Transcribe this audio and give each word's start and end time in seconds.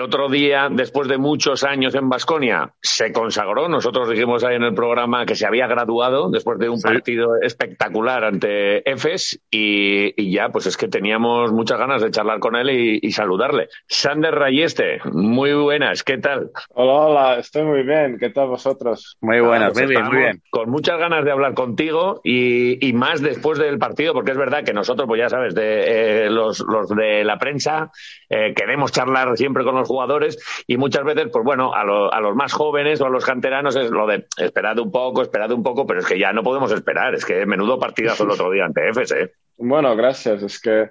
El 0.00 0.06
otro 0.06 0.30
día, 0.30 0.68
después 0.70 1.08
de 1.08 1.18
muchos 1.18 1.62
años 1.62 1.94
en 1.94 2.08
Basconia, 2.08 2.72
se 2.80 3.12
consagró. 3.12 3.68
Nosotros 3.68 4.08
dijimos 4.08 4.42
ahí 4.44 4.56
en 4.56 4.62
el 4.62 4.72
programa 4.72 5.26
que 5.26 5.34
se 5.34 5.46
había 5.46 5.66
graduado 5.66 6.30
después 6.30 6.58
de 6.58 6.70
un 6.70 6.80
partido 6.80 7.36
espectacular 7.42 8.24
ante 8.24 8.90
EFES 8.90 9.42
y, 9.50 10.14
y, 10.16 10.32
ya, 10.32 10.48
pues 10.48 10.64
es 10.64 10.78
que 10.78 10.88
teníamos 10.88 11.52
muchas 11.52 11.78
ganas 11.78 12.00
de 12.00 12.10
charlar 12.10 12.38
con 12.38 12.56
él 12.56 12.70
y, 12.70 12.98
y, 13.02 13.12
saludarle. 13.12 13.68
Sander 13.88 14.34
Rayeste, 14.34 15.00
muy 15.12 15.52
buenas, 15.52 16.02
¿qué 16.02 16.16
tal? 16.16 16.50
Hola, 16.70 16.92
hola, 16.92 17.38
estoy 17.38 17.64
muy 17.64 17.82
bien. 17.82 18.16
¿Qué 18.18 18.30
tal 18.30 18.48
vosotros? 18.48 19.18
Muy 19.20 19.40
buenas, 19.40 19.74
muy 19.74 19.86
bien, 19.86 20.04
muy 20.06 20.16
bien. 20.16 20.42
Con 20.48 20.70
muchas 20.70 20.98
ganas 20.98 21.26
de 21.26 21.30
hablar 21.30 21.52
contigo 21.52 22.22
y, 22.24 22.88
y, 22.88 22.94
más 22.94 23.20
después 23.20 23.58
del 23.58 23.78
partido, 23.78 24.14
porque 24.14 24.30
es 24.30 24.38
verdad 24.38 24.64
que 24.64 24.72
nosotros, 24.72 25.06
pues 25.06 25.20
ya 25.20 25.28
sabes, 25.28 25.54
de 25.54 26.24
eh, 26.24 26.30
los, 26.30 26.60
los, 26.60 26.88
de 26.88 27.22
la 27.22 27.36
prensa, 27.36 27.90
eh, 28.30 28.54
queremos 28.56 28.92
charlar 28.92 29.36
siempre 29.36 29.62
con 29.62 29.74
los 29.74 29.89
jugadores 29.90 30.38
y 30.66 30.76
muchas 30.76 31.04
veces, 31.04 31.28
pues 31.32 31.44
bueno, 31.44 31.74
a, 31.74 31.82
lo, 31.84 32.12
a, 32.14 32.20
los 32.20 32.36
más 32.36 32.52
jóvenes 32.52 33.00
o 33.00 33.06
a 33.06 33.10
los 33.10 33.24
canteranos 33.24 33.74
es 33.74 33.90
lo 33.90 34.06
de 34.06 34.26
esperad 34.38 34.78
un 34.78 34.92
poco, 34.92 35.22
esperad 35.22 35.50
un 35.50 35.64
poco, 35.64 35.84
pero 35.86 36.00
es 36.00 36.06
que 36.06 36.18
ya 36.18 36.32
no 36.32 36.44
podemos 36.44 36.70
esperar. 36.70 37.14
Es 37.14 37.24
que 37.24 37.44
menudo 37.44 37.78
partidazo 37.78 38.22
el 38.24 38.30
otro 38.30 38.50
día 38.50 38.64
ante 38.64 38.88
EFES, 38.88 39.12
¿eh? 39.12 39.32
Bueno, 39.58 39.96
gracias. 39.96 40.42
Es 40.42 40.60
que 40.60 40.90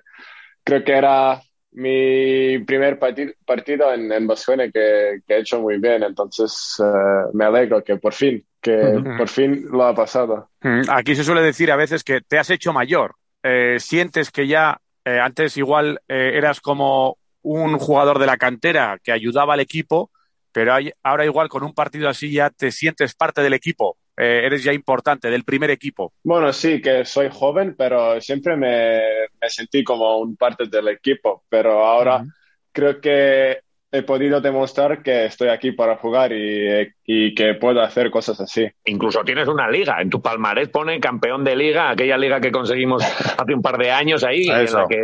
creo 0.63 0.83
que 0.83 0.91
era 0.91 1.41
mi 1.71 2.59
primer 2.59 2.99
partido, 2.99 3.31
partido 3.45 3.93
en, 3.93 4.11
en 4.11 4.27
que, 4.27 5.21
que, 5.25 5.33
he 5.33 5.39
hecho 5.39 5.61
muy 5.61 5.79
bien, 5.79 6.03
entonces 6.03 6.75
uh, 6.79 7.35
me 7.37 7.45
alegro 7.45 7.83
que 7.83 7.95
por 7.97 8.13
fin, 8.13 8.43
que 8.61 8.71
uh 8.71 8.99
-huh. 8.99 9.17
por 9.17 9.27
fin 9.27 9.65
lo 9.71 9.85
ha 9.85 9.93
pasado. 9.93 10.49
Aquí 10.89 11.15
se 11.15 11.23
suele 11.23 11.41
decir 11.41 11.71
a 11.71 11.77
veces 11.77 12.03
que 12.03 12.21
te 12.21 12.37
has 12.37 12.49
hecho 12.49 12.73
mayor. 12.73 13.15
Eh, 13.43 13.77
sientes 13.79 14.31
que 14.31 14.47
ya 14.47 14.81
eh, 15.05 15.19
antes 15.19 15.57
igual 15.57 16.01
eh, 16.07 16.31
eras 16.35 16.59
como 16.59 17.17
un 17.41 17.77
jugador 17.77 18.19
de 18.19 18.25
la 18.25 18.37
cantera 18.37 18.97
que 19.03 19.11
ayudaba 19.11 19.53
al 19.53 19.59
equipo, 19.59 20.11
pero 20.51 20.73
hay, 20.73 20.91
ahora 21.03 21.25
igual 21.25 21.49
con 21.49 21.63
un 21.63 21.73
partido 21.73 22.09
así 22.09 22.31
ya 22.31 22.49
te 22.49 22.71
sientes 22.71 23.13
parte 23.15 23.41
del 23.41 23.53
equipo, 23.53 23.97
eh, 24.17 24.41
eres 24.45 24.63
ya 24.63 24.73
importante, 24.73 25.29
del 25.29 25.43
primer 25.43 25.71
equipo. 25.71 26.13
Bueno, 26.23 26.51
sí, 26.51 26.81
que 26.81 27.05
soy 27.05 27.29
joven, 27.31 27.75
pero 27.77 28.19
siempre 28.19 28.57
me, 28.57 28.99
me 29.41 29.49
sentí 29.49 29.83
como 29.83 30.17
un 30.17 30.35
parte 30.35 30.65
del 30.67 30.89
equipo, 30.89 31.43
pero 31.49 31.85
ahora 31.85 32.17
uh 32.17 32.19
-huh. 32.21 32.33
creo 32.71 32.99
que 32.99 33.59
he 33.91 34.03
podido 34.03 34.39
demostrar 34.39 35.01
que 35.01 35.25
estoy 35.25 35.49
aquí 35.49 35.71
para 35.71 35.97
jugar 35.97 36.31
y, 36.31 36.87
y, 37.05 37.33
que 37.33 37.55
puedo 37.55 37.81
hacer 37.81 38.11
cosas 38.11 38.39
así. 38.39 38.67
Incluso 38.85 39.23
tienes 39.23 39.47
una 39.47 39.69
liga. 39.69 39.99
En 39.99 40.09
tu 40.09 40.21
palmarés 40.21 40.69
pone 40.69 40.99
campeón 40.99 41.43
de 41.43 41.55
liga, 41.55 41.89
aquella 41.89 42.17
liga 42.17 42.39
que 42.39 42.51
conseguimos 42.51 43.03
hace 43.37 43.53
un 43.53 43.61
par 43.61 43.77
de 43.77 43.91
años 43.91 44.23
ahí. 44.23 44.47
En 44.47 44.71
la 44.71 44.85
que, 44.87 44.97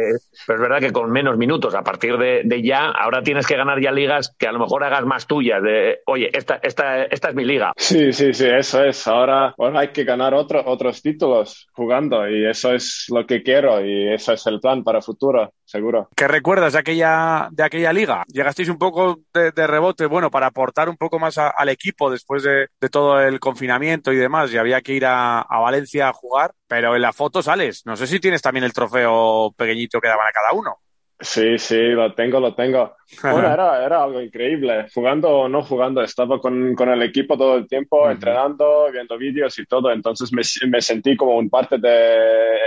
pero 0.45 0.57
es 0.57 0.61
verdad 0.61 0.79
que 0.79 0.91
con 0.91 1.11
menos 1.11 1.37
minutos, 1.37 1.73
a 1.73 1.81
partir 1.81 2.17
de, 2.17 2.41
de, 2.43 2.61
ya, 2.61 2.89
ahora 2.89 3.23
tienes 3.23 3.47
que 3.47 3.57
ganar 3.57 3.81
ya 3.81 3.91
ligas 3.91 4.35
que 4.37 4.47
a 4.47 4.51
lo 4.51 4.59
mejor 4.59 4.83
hagas 4.83 5.05
más 5.05 5.25
tuyas. 5.25 5.63
De, 5.63 5.99
oye, 6.05 6.29
esta, 6.31 6.59
esta, 6.61 7.05
esta 7.05 7.29
es 7.29 7.35
mi 7.35 7.43
liga. 7.43 7.73
Sí, 7.77 8.13
sí, 8.13 8.33
sí, 8.33 8.47
eso 8.47 8.83
es. 8.83 9.07
Ahora, 9.07 9.55
ahora 9.57 9.79
hay 9.79 9.87
que 9.89 10.03
ganar 10.03 10.35
otro, 10.35 10.61
otros 10.65 11.01
títulos 11.01 11.67
jugando 11.73 12.29
y 12.29 12.45
eso 12.45 12.71
es 12.71 13.07
lo 13.09 13.25
que 13.25 13.41
quiero 13.41 13.83
y 13.83 14.13
eso 14.13 14.33
es 14.33 14.45
el 14.45 14.59
plan 14.59 14.83
para 14.83 15.01
futuro 15.01 15.51
seguro. 15.65 16.09
¿Qué 16.15 16.27
recuerdas 16.27 16.73
de 16.73 16.79
aquella, 16.79 17.49
de 17.51 17.63
aquella 17.63 17.91
liga? 17.91 18.23
Llegasteis 18.27 18.69
un 18.69 18.77
poco 18.77 19.19
de, 19.33 19.51
de 19.51 19.67
rebote, 19.67 20.05
bueno, 20.05 20.31
para 20.31 20.47
aportar 20.47 20.89
un 20.89 20.97
poco 20.97 21.19
más 21.19 21.37
a, 21.37 21.49
al 21.49 21.69
equipo 21.69 22.09
después 22.09 22.43
de, 22.43 22.67
de, 22.79 22.89
todo 22.89 23.19
el 23.21 23.39
confinamiento 23.39 24.13
y 24.13 24.17
demás, 24.17 24.53
y 24.53 24.57
había 24.57 24.81
que 24.81 24.93
ir 24.93 25.05
a, 25.05 25.41
a, 25.41 25.59
Valencia 25.59 26.09
a 26.09 26.13
jugar, 26.13 26.51
pero 26.67 26.95
en 26.95 27.01
la 27.01 27.13
foto 27.13 27.41
sales. 27.41 27.81
No 27.85 27.95
sé 27.95 28.07
si 28.07 28.19
tienes 28.19 28.41
también 28.41 28.63
el 28.63 28.73
trofeo 28.73 29.53
pequeñito 29.57 29.99
que 29.99 30.07
daban 30.07 30.27
a 30.27 30.31
cada 30.31 30.53
uno. 30.53 30.77
Sí, 31.19 31.57
sí, 31.57 31.77
lo 31.77 32.13
tengo, 32.13 32.39
lo 32.39 32.53
tengo. 32.55 32.95
Bueno, 33.21 33.51
era, 33.53 33.85
era 33.85 34.03
algo 34.03 34.21
increíble. 34.21 34.87
Jugando 34.93 35.29
o 35.29 35.49
no 35.49 35.63
jugando, 35.63 36.01
estaba 36.01 36.39
con, 36.39 36.75
con 36.75 36.89
el 36.89 37.01
equipo 37.03 37.37
todo 37.37 37.55
el 37.57 37.67
tiempo, 37.67 38.01
uh 38.01 38.07
-huh. 38.07 38.11
entrenando, 38.11 38.91
viendo 38.91 39.17
vídeos 39.17 39.57
y 39.59 39.65
todo. 39.65 39.91
Entonces 39.91 40.31
me, 40.33 40.41
me 40.69 40.81
sentí 40.81 41.15
como 41.15 41.37
un 41.37 41.49
parte 41.49 41.77
de, 41.77 42.59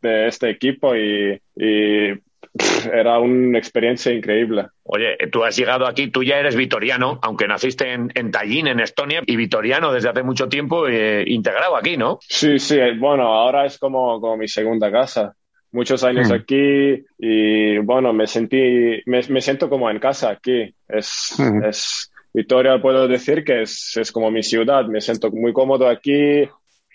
de 0.00 0.28
este 0.28 0.50
equipo 0.50 0.94
y, 0.94 1.40
y 1.56 2.12
era 2.92 3.18
una 3.18 3.58
experiencia 3.58 4.12
increíble. 4.12 4.66
Oye, 4.84 5.16
tú 5.30 5.44
has 5.44 5.56
llegado 5.56 5.86
aquí, 5.86 6.08
tú 6.08 6.22
ya 6.22 6.38
eres 6.38 6.56
vitoriano, 6.56 7.18
aunque 7.22 7.48
naciste 7.48 7.92
en, 7.92 8.10
en 8.14 8.30
Tallinn, 8.30 8.68
en 8.68 8.80
Estonia, 8.80 9.22
y 9.26 9.36
vitoriano 9.36 9.92
desde 9.92 10.08
hace 10.08 10.22
mucho 10.22 10.48
tiempo 10.48 10.88
eh, 10.88 11.24
integrado 11.26 11.76
aquí, 11.76 11.96
¿no? 11.96 12.18
Sí, 12.20 12.58
sí, 12.58 12.78
bueno, 12.98 13.24
ahora 13.24 13.66
es 13.66 13.78
como, 13.78 14.20
como 14.20 14.36
mi 14.36 14.48
segunda 14.48 14.90
casa. 14.90 15.34
Muchos 15.72 16.04
años 16.04 16.30
mm. 16.30 16.32
aquí 16.32 17.04
y 17.18 17.78
bueno, 17.78 18.12
me 18.12 18.26
sentí, 18.26 19.02
me, 19.04 19.20
me, 19.28 19.40
siento 19.40 19.68
como 19.68 19.90
en 19.90 19.98
casa 19.98 20.30
aquí. 20.30 20.74
Es, 20.88 21.34
mm. 21.38 21.64
es 21.64 22.10
Vitoria, 22.36 22.80
puedo 22.82 23.08
decir 23.08 23.44
que 23.44 23.62
es, 23.62 23.96
es 23.96 24.12
como 24.12 24.30
mi 24.30 24.42
ciudad, 24.42 24.84
me 24.84 25.00
siento 25.00 25.30
muy 25.30 25.54
cómodo 25.54 25.88
aquí, 25.88 26.46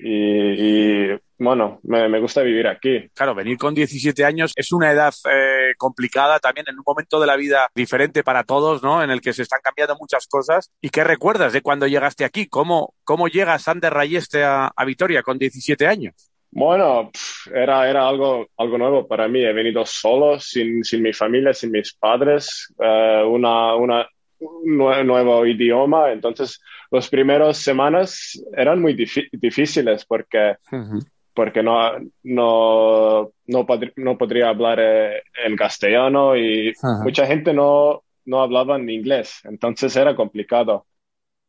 y, 0.04 1.12
y, 1.12 1.20
bueno, 1.38 1.80
me, 1.84 2.08
me, 2.10 2.20
gusta 2.20 2.42
vivir 2.42 2.68
aquí. 2.68 3.10
Claro, 3.14 3.36
venir 3.36 3.58
con 3.58 3.74
17 3.74 4.24
años 4.26 4.52
es 4.56 4.72
una 4.72 4.92
edad 4.92 5.14
eh, 5.32 5.74
complicada 5.78 6.40
también 6.40 6.66
en 6.70 6.78
un 6.78 6.84
momento 6.86 7.20
de 7.20 7.28
la 7.28 7.36
vida 7.36 7.70
diferente 7.76 8.24
para 8.24 8.44
todos, 8.44 8.84
¿no? 8.84 9.04
En 9.04 9.12
el 9.12 9.22
que 9.22 9.34
se 9.34 9.44
están 9.44 9.62
cambiando 9.64 9.96
muchas 10.00 10.28
cosas. 10.28 10.72
¿Y 10.82 10.90
qué 10.90 11.04
recuerdas 11.04 11.54
de 11.54 11.62
cuando 11.62 11.88
llegaste 11.88 12.26
aquí? 12.26 12.48
¿Cómo, 12.48 12.94
cómo 13.04 13.28
llega 13.28 13.60
Sander 13.60 13.94
Rayeste 13.94 14.44
a, 14.44 14.72
a 14.76 14.86
Vitoria 14.86 15.24
con 15.24 15.38
17 15.38 15.88
años? 15.88 16.32
Bueno, 16.54 17.12
era, 17.54 17.90
era 17.90 18.08
algo, 18.08 18.48
algo 18.58 18.78
nuevo 18.78 19.08
para 19.08 19.28
mí. 19.30 19.42
He 19.42 19.54
venido 19.54 19.86
solo, 19.86 20.38
sin, 20.40 20.84
sin 20.84 21.02
mi 21.02 21.14
familia, 21.14 21.54
sin 21.54 21.72
mis 21.72 21.94
padres, 21.94 22.74
uh, 22.78 23.26
una, 23.26 23.76
una, 23.76 24.08
un 24.42 24.78
nuevo 24.78 25.46
idioma. 25.46 26.12
Entonces, 26.12 26.60
las 26.90 27.10
primeras 27.10 27.58
semanas 27.58 28.42
eran 28.56 28.82
muy 28.82 28.94
difíciles 28.94 30.06
porque, 30.06 30.56
uh 30.72 30.76
-huh. 30.76 31.06
porque 31.34 31.64
no, 31.64 31.80
no, 32.24 33.32
no, 33.48 33.68
no, 33.96 34.18
podría 34.18 34.50
hablar 34.50 34.80
eh, 34.82 35.24
en 35.46 35.56
castellano 35.56 36.36
y 36.36 36.70
uh 36.70 36.74
-huh. 36.74 37.04
mucha 37.04 37.26
gente 37.26 37.54
no, 37.54 38.04
no 38.26 38.42
hablaba 38.42 38.76
en 38.76 38.90
inglés. 38.90 39.42
Entonces 39.44 39.96
era 39.96 40.16
complicado. 40.16 40.86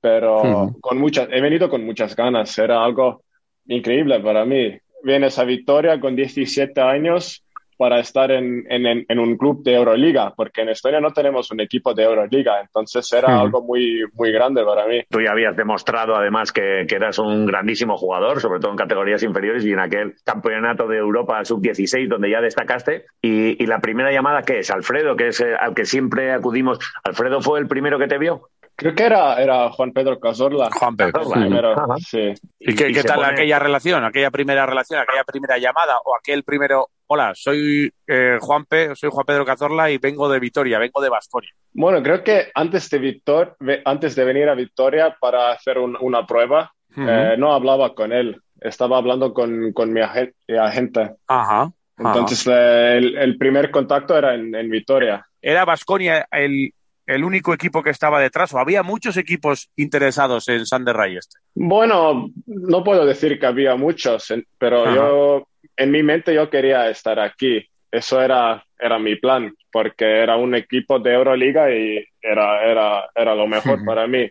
Pero 0.00 0.42
uh 0.42 0.44
-huh. 0.44 0.80
con 0.80 0.98
muchas, 0.98 1.28
he 1.30 1.40
venido 1.40 1.68
con 1.68 1.84
muchas 1.84 2.14
ganas. 2.14 2.56
Era 2.58 2.84
algo 2.84 3.22
increíble 3.66 4.20
para 4.20 4.44
mí. 4.44 4.78
Vienes 5.04 5.38
a 5.38 5.44
Victoria 5.44 5.98
con 5.98 6.14
17 6.14 6.80
años 6.80 7.44
para 7.82 7.98
estar 7.98 8.30
en, 8.30 8.64
en, 8.70 9.04
en, 9.08 9.18
un 9.18 9.36
club 9.36 9.64
de 9.64 9.74
Euroliga, 9.74 10.32
porque 10.36 10.60
en 10.60 10.68
Estonia 10.68 11.00
no 11.00 11.10
tenemos 11.10 11.50
un 11.50 11.58
equipo 11.58 11.92
de 11.92 12.04
Euroliga, 12.04 12.60
entonces 12.60 13.12
era 13.12 13.40
algo 13.40 13.60
muy, 13.60 14.04
muy 14.14 14.30
grande 14.30 14.64
para 14.64 14.86
mí. 14.86 15.00
Tú 15.10 15.20
ya 15.20 15.32
habías 15.32 15.56
demostrado 15.56 16.14
además 16.14 16.52
que, 16.52 16.86
que, 16.88 16.94
eras 16.94 17.18
un 17.18 17.44
grandísimo 17.44 17.96
jugador, 17.96 18.40
sobre 18.40 18.60
todo 18.60 18.70
en 18.70 18.76
categorías 18.76 19.24
inferiores 19.24 19.64
y 19.64 19.72
en 19.72 19.80
aquel 19.80 20.14
campeonato 20.24 20.86
de 20.86 20.98
Europa 20.98 21.44
sub-16 21.44 22.06
donde 22.06 22.30
ya 22.30 22.40
destacaste. 22.40 23.06
Y, 23.20 23.60
y, 23.60 23.66
la 23.66 23.80
primera 23.80 24.12
llamada, 24.12 24.42
¿qué 24.42 24.60
es? 24.60 24.70
Alfredo, 24.70 25.16
que 25.16 25.26
es 25.26 25.40
eh, 25.40 25.56
al 25.58 25.74
que 25.74 25.84
siempre 25.84 26.30
acudimos. 26.30 26.78
¿Alfredo 27.02 27.42
fue 27.42 27.58
el 27.58 27.66
primero 27.66 27.98
que 27.98 28.06
te 28.06 28.18
vio? 28.18 28.42
Creo 28.76 28.94
que 28.94 29.04
era, 29.04 29.40
era 29.40 29.70
Juan 29.70 29.92
Pedro 29.92 30.18
Cazorla. 30.18 30.70
Juan 30.72 30.96
Pedro. 30.96 31.30
Primero, 31.30 31.74
sí. 31.98 32.32
¿Y 32.58 32.74
qué, 32.74 32.88
y 32.88 32.92
qué 32.92 33.02
tal 33.02 33.16
pone... 33.16 33.28
aquella 33.28 33.58
relación, 33.58 34.04
aquella 34.04 34.30
primera 34.30 34.66
relación, 34.66 35.00
aquella 35.00 35.24
primera 35.24 35.58
llamada 35.58 35.98
o 36.04 36.16
aquel 36.16 36.42
primero, 36.42 36.88
hola, 37.12 37.32
soy 37.34 37.92
eh, 38.06 38.38
Juan 38.40 38.64
Pe 38.64 38.96
soy 38.96 39.10
Juan 39.12 39.26
Pedro 39.26 39.44
Cazorla 39.44 39.90
y 39.90 39.98
vengo 39.98 40.30
de 40.30 40.40
Vitoria, 40.40 40.78
vengo 40.78 41.02
de 41.02 41.10
Basconia? 41.10 41.50
Bueno, 41.74 42.02
creo 42.02 42.24
que 42.24 42.50
antes 42.54 42.88
de, 42.88 42.98
Victor, 42.98 43.56
antes 43.84 44.14
de 44.16 44.24
venir 44.24 44.48
a 44.48 44.54
Victoria 44.54 45.14
para 45.20 45.52
hacer 45.52 45.78
un, 45.78 45.96
una 46.00 46.26
prueba, 46.26 46.72
uh 46.96 47.00
-huh. 47.00 47.34
eh, 47.34 47.36
no 47.36 47.52
hablaba 47.52 47.94
con 47.94 48.12
él, 48.12 48.40
estaba 48.60 48.96
hablando 48.96 49.34
con, 49.34 49.72
con 49.72 49.92
mi 49.92 50.00
agente. 50.00 51.10
Ajá. 51.26 51.70
Entonces, 51.98 52.46
eh, 52.46 52.96
el, 52.96 53.16
el, 53.18 53.36
primer 53.36 53.70
contacto 53.70 54.16
era 54.16 54.34
en, 54.34 54.54
en 54.54 54.70
Vitoria. 54.70 55.24
¿Era 55.40 55.64
Basconia 55.66 56.26
el, 56.32 56.72
el 57.06 57.24
único 57.24 57.52
equipo 57.52 57.82
que 57.82 57.90
estaba 57.90 58.20
detrás 58.20 58.52
o 58.54 58.58
había 58.58 58.82
muchos 58.82 59.16
equipos 59.16 59.70
interesados 59.76 60.48
en 60.48 60.64
Sander 60.66 60.96
Rayeste? 60.96 61.38
Bueno, 61.54 62.30
no 62.46 62.84
puedo 62.84 63.04
decir 63.04 63.38
que 63.38 63.46
había 63.46 63.76
muchos, 63.76 64.32
pero 64.58 64.84
Ajá. 64.84 64.94
yo, 64.94 65.48
en 65.76 65.90
mi 65.90 66.02
mente 66.02 66.34
yo 66.34 66.48
quería 66.50 66.88
estar 66.90 67.18
aquí. 67.20 67.64
Eso 67.90 68.22
era, 68.22 68.64
era 68.78 68.98
mi 68.98 69.16
plan, 69.16 69.54
porque 69.70 70.04
era 70.22 70.36
un 70.36 70.54
equipo 70.54 70.98
de 70.98 71.12
Euroliga 71.12 71.70
y 71.70 72.02
era, 72.20 72.64
era, 72.64 73.10
era 73.14 73.34
lo 73.34 73.46
mejor 73.46 73.84
para 73.84 74.06
mí. 74.06 74.30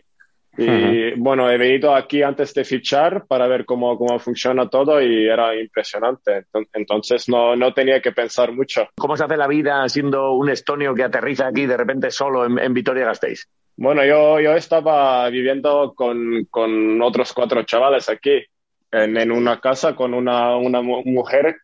Y 0.58 1.12
bueno, 1.18 1.50
he 1.50 1.56
venido 1.56 1.94
aquí 1.94 2.22
antes 2.22 2.52
de 2.52 2.64
fichar 2.64 3.24
para 3.26 3.46
ver 3.46 3.64
cómo, 3.64 3.96
cómo 3.96 4.18
funciona 4.18 4.68
todo 4.68 5.00
y 5.00 5.26
era 5.26 5.54
impresionante. 5.58 6.44
Enton- 6.52 6.68
Entonces 6.74 7.28
no, 7.28 7.56
no 7.56 7.72
tenía 7.72 8.02
que 8.02 8.12
pensar 8.12 8.52
mucho. 8.52 8.88
¿Cómo 8.96 9.16
se 9.16 9.24
hace 9.24 9.36
la 9.36 9.46
vida 9.46 9.88
siendo 9.88 10.32
un 10.34 10.50
estonio 10.50 10.94
que 10.94 11.04
aterriza 11.04 11.46
aquí 11.46 11.64
de 11.66 11.76
repente 11.76 12.10
solo 12.10 12.44
en, 12.44 12.58
en 12.58 12.74
Vitoria-Gasteiz? 12.74 13.48
Bueno, 13.76 14.04
yo, 14.04 14.40
yo 14.40 14.54
estaba 14.54 15.28
viviendo 15.30 15.94
con, 15.96 16.44
con 16.50 17.00
otros 17.00 17.32
cuatro 17.32 17.62
chavales 17.62 18.10
aquí, 18.10 18.44
en, 18.92 19.16
en 19.16 19.32
una 19.32 19.58
casa 19.60 19.96
con 19.96 20.14
una, 20.14 20.56
una 20.56 20.82
mu- 20.82 21.02
mujer 21.04 21.56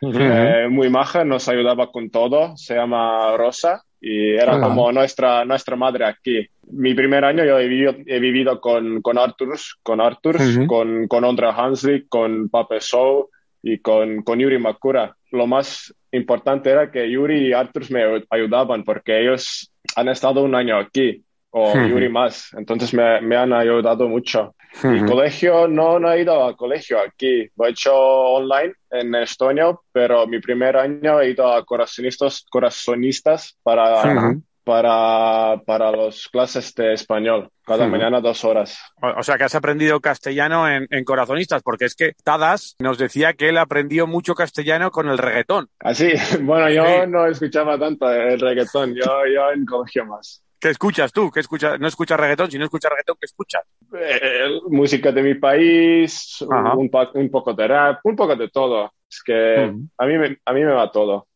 eh, 0.00 0.68
muy 0.70 0.90
maja, 0.90 1.24
nos 1.24 1.48
ayudaba 1.48 1.90
con 1.90 2.10
todo, 2.10 2.56
se 2.56 2.74
llama 2.74 3.36
Rosa 3.36 3.82
y 4.00 4.34
era 4.34 4.60
como 4.60 4.92
nuestra, 4.92 5.44
nuestra 5.46 5.76
madre 5.76 6.04
aquí. 6.04 6.46
Mi 6.70 6.94
primer 6.94 7.24
año 7.24 7.44
yo 7.44 7.58
he 7.58 7.66
vivido, 7.66 7.94
he 8.06 8.20
vivido 8.20 8.60
con, 8.60 9.00
con 9.00 9.16
Arturs, 9.18 9.76
con 9.82 10.00
Arturs, 10.00 10.56
Ujú. 10.56 10.66
con, 10.66 11.08
con 11.08 11.24
Ondra 11.24 11.52
Hanslik, 11.52 12.06
con 12.08 12.50
Pape 12.50 12.80
Sou 12.80 13.30
y 13.62 13.78
con, 13.78 14.22
con 14.22 14.38
Yuri 14.38 14.58
Makura. 14.58 15.16
Lo 15.30 15.46
más 15.46 15.94
importante 16.12 16.70
era 16.70 16.90
que 16.90 17.10
Yuri 17.10 17.48
y 17.48 17.52
Arturs 17.54 17.90
me 17.90 18.22
ayudaban 18.28 18.84
porque 18.84 19.22
ellos 19.22 19.72
han 19.96 20.08
estado 20.08 20.42
un 20.42 20.54
año 20.54 20.78
aquí 20.78 21.23
o. 21.56 21.74
Yuri 21.86 22.08
más, 22.08 22.52
entonces 22.54 22.92
me, 22.92 23.20
me 23.20 23.36
han 23.36 23.52
ayudado 23.52 24.08
mucho. 24.08 24.54
Y 24.82 24.86
Ujú. 25.02 25.06
colegio, 25.06 25.68
no, 25.68 26.00
no 26.00 26.10
he 26.12 26.22
ido 26.22 26.44
a 26.44 26.56
colegio 26.56 26.98
aquí. 27.00 27.48
Lo 27.56 27.66
he 27.66 27.70
hecho 27.70 27.94
online 27.94 28.74
en 28.90 29.14
Estonia, 29.14 29.72
pero 29.92 30.26
mi 30.26 30.40
primer 30.40 30.76
año 30.76 31.20
he 31.20 31.30
ido 31.30 31.46
a 31.52 31.64
corazonistas, 31.64 32.44
corazonistas 32.50 33.56
para, 33.62 34.34
para, 34.64 35.62
para 35.64 35.90
las 35.92 36.26
clases 36.28 36.74
de 36.74 36.92
español. 36.94 37.48
Cada 37.66 37.86
mañana 37.86 38.20
dos 38.20 38.44
horas. 38.44 38.78
O, 39.00 39.08
o 39.20 39.22
sea, 39.22 39.38
que 39.38 39.44
has 39.44 39.54
aprendido 39.54 40.00
castellano 40.00 40.68
en, 40.68 40.86
en 40.90 41.04
Corazonistas, 41.04 41.62
porque 41.62 41.86
es 41.86 41.94
que 41.94 42.12
Tadas 42.24 42.74
nos 42.78 42.98
decía 42.98 43.32
que 43.32 43.48
él 43.48 43.56
aprendió 43.58 44.06
mucho 44.06 44.34
castellano 44.34 44.90
con 44.90 45.08
el 45.08 45.16
reggaetón. 45.16 45.68
Así, 45.78 46.12
bueno, 46.42 46.68
yo 46.68 46.84
Sí. 46.84 47.08
no 47.10 47.26
escuchaba 47.26 47.78
tanto 47.78 48.10
el 48.10 48.38
reggaetón, 48.40 48.94
yo, 48.94 49.04
yo 49.34 49.50
en 49.54 49.64
colegio 49.64 50.04
más. 50.04 50.42
¿Qué 50.64 50.70
escuchas 50.70 51.12
tú? 51.12 51.30
¿Qué 51.30 51.40
escuchas? 51.40 51.78
No 51.78 51.86
escuchas 51.86 52.18
reggaetón, 52.18 52.50
si 52.50 52.56
no 52.56 52.64
escuchas 52.64 52.90
reggaetón, 52.90 53.16
¿qué 53.20 53.26
escuchas? 53.26 53.64
Eh, 54.00 54.48
música 54.70 55.12
de 55.12 55.22
mi 55.22 55.34
país, 55.34 56.40
un, 56.40 56.88
poco 57.30 57.52
de 57.52 57.68
rap, 57.68 58.00
un 58.04 58.16
poco 58.16 58.34
de 58.34 58.48
todo. 58.48 58.90
Es 59.06 59.22
que 59.22 59.70
a 59.98 60.06
mí, 60.06 60.16
me- 60.16 60.38
a 60.42 60.52
mí 60.54 60.64
me 60.64 60.72
va 60.72 60.90
todo. 60.90 61.26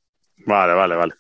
Vale, 0.47 0.73
vale, 0.73 0.97
vale. 0.97 1.13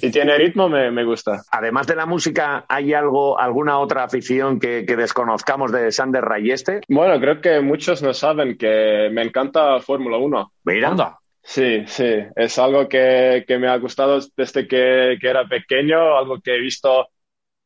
Y 0.00 0.10
tiene 0.10 0.38
ritmo, 0.38 0.70
me, 0.70 0.90
me 0.90 1.04
gusta. 1.04 1.42
Además 1.52 1.86
de 1.86 1.96
la 1.96 2.06
música, 2.06 2.64
¿hay 2.66 2.94
algo, 2.94 3.38
alguna 3.38 3.78
otra 3.78 4.04
afición 4.04 4.58
que, 4.58 4.86
que 4.86 4.96
desconozcamos 4.96 5.70
de 5.70 5.92
Sander 5.92 6.24
Rayeste? 6.24 6.80
Bueno, 6.88 7.20
creo 7.20 7.42
que 7.42 7.60
muchos 7.60 8.00
no 8.02 8.14
saben 8.14 8.56
que 8.56 9.10
me 9.12 9.20
encanta 9.20 9.80
Fórmula 9.80 10.16
1. 10.16 10.50
Mira, 10.64 10.88
Anda. 10.88 11.18
Sí, 11.42 11.84
sí, 11.86 12.10
es 12.36 12.58
algo 12.58 12.88
que, 12.88 13.44
que 13.46 13.58
me 13.58 13.68
ha 13.68 13.76
gustado 13.76 14.18
desde 14.34 14.66
que, 14.66 15.18
que 15.20 15.28
era 15.28 15.46
pequeño, 15.46 16.16
algo 16.16 16.40
que 16.40 16.54
he 16.56 16.60
visto 16.60 17.08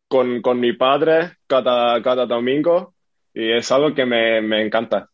con, 0.09 0.43
con 0.43 0.61
mi 0.61 0.73
padre 0.73 1.39
cada, 1.47 2.03
cada 2.03 2.27
domingo 2.27 2.95
y 3.33 3.51
es 3.53 3.71
algo 3.73 3.95
que 3.95 4.06
me, 4.06 4.41
me 4.41 4.62
encanta. 4.62 5.09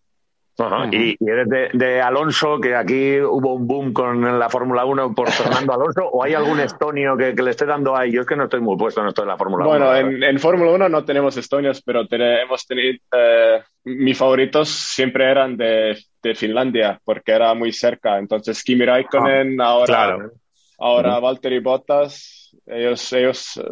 Ajá, 0.59 0.89
y, 0.93 1.17
y 1.19 1.31
eres 1.31 1.49
de, 1.49 1.71
de 1.73 2.03
Alonso, 2.03 2.61
que 2.61 2.75
aquí 2.75 3.19
hubo 3.19 3.55
un 3.55 3.67
boom 3.67 3.95
con 3.95 4.39
la 4.39 4.51
Fórmula 4.51 4.85
1 4.85 5.15
por 5.15 5.31
Fernando 5.31 5.73
Alonso, 5.73 6.03
o 6.05 6.23
hay 6.23 6.35
algún 6.35 6.61
estonio 6.61 7.17
que, 7.17 7.35
que 7.35 7.43
le 7.43 7.53
esté 7.53 7.65
dando 7.65 7.97
ahí? 7.97 8.13
Yo 8.13 8.21
es 8.21 8.27
que 8.27 8.37
no 8.37 8.45
estoy 8.45 8.61
muy 8.61 8.77
puesto 8.77 9.01
en 9.01 9.09
esto 9.09 9.23
de 9.23 9.29
la 9.29 9.39
Fórmula 9.39 9.65
1. 9.65 9.71
Bueno, 9.71 9.87
la 9.87 9.93
verdad. 9.93 10.13
en, 10.13 10.23
en 10.23 10.39
Fórmula 10.39 10.73
1 10.73 10.89
no 10.91 11.05
tenemos 11.05 11.37
estonios, 11.39 11.83
pero 11.83 12.03
hemos 12.11 12.67
tenido, 12.67 12.99
eh, 13.17 13.63
mis 13.85 14.19
favoritos 14.19 14.69
siempre 14.69 15.31
eran 15.31 15.57
de, 15.57 15.97
de 16.23 16.35
Finlandia, 16.35 17.01
porque 17.05 17.33
era 17.33 17.55
muy 17.55 17.73
cerca. 17.73 18.19
Entonces, 18.19 18.63
Kimi 18.63 18.85
Raikkonen, 18.85 19.59
ahora, 19.63 19.87
claro. 19.87 20.33
ahora 20.79 21.19
Valtteri 21.21 21.61
Bottas, 21.61 22.40
ellos, 22.67 23.13
ellos 23.13 23.57
eh, 23.57 23.63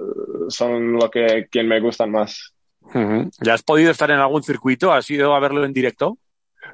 son 0.48 0.92
lo 0.92 1.10
que, 1.10 1.46
quien 1.50 1.69
me 1.69 1.80
gustan 1.80 2.10
más. 2.10 2.54
¿Ya 3.40 3.54
has 3.54 3.62
podido 3.62 3.90
estar 3.90 4.10
en 4.10 4.19
algún 4.19 4.42
circuito? 4.42 4.92
¿Has 4.92 5.10
ido 5.10 5.34
a 5.34 5.40
verlo 5.40 5.64
en 5.64 5.72
directo? 5.72 6.19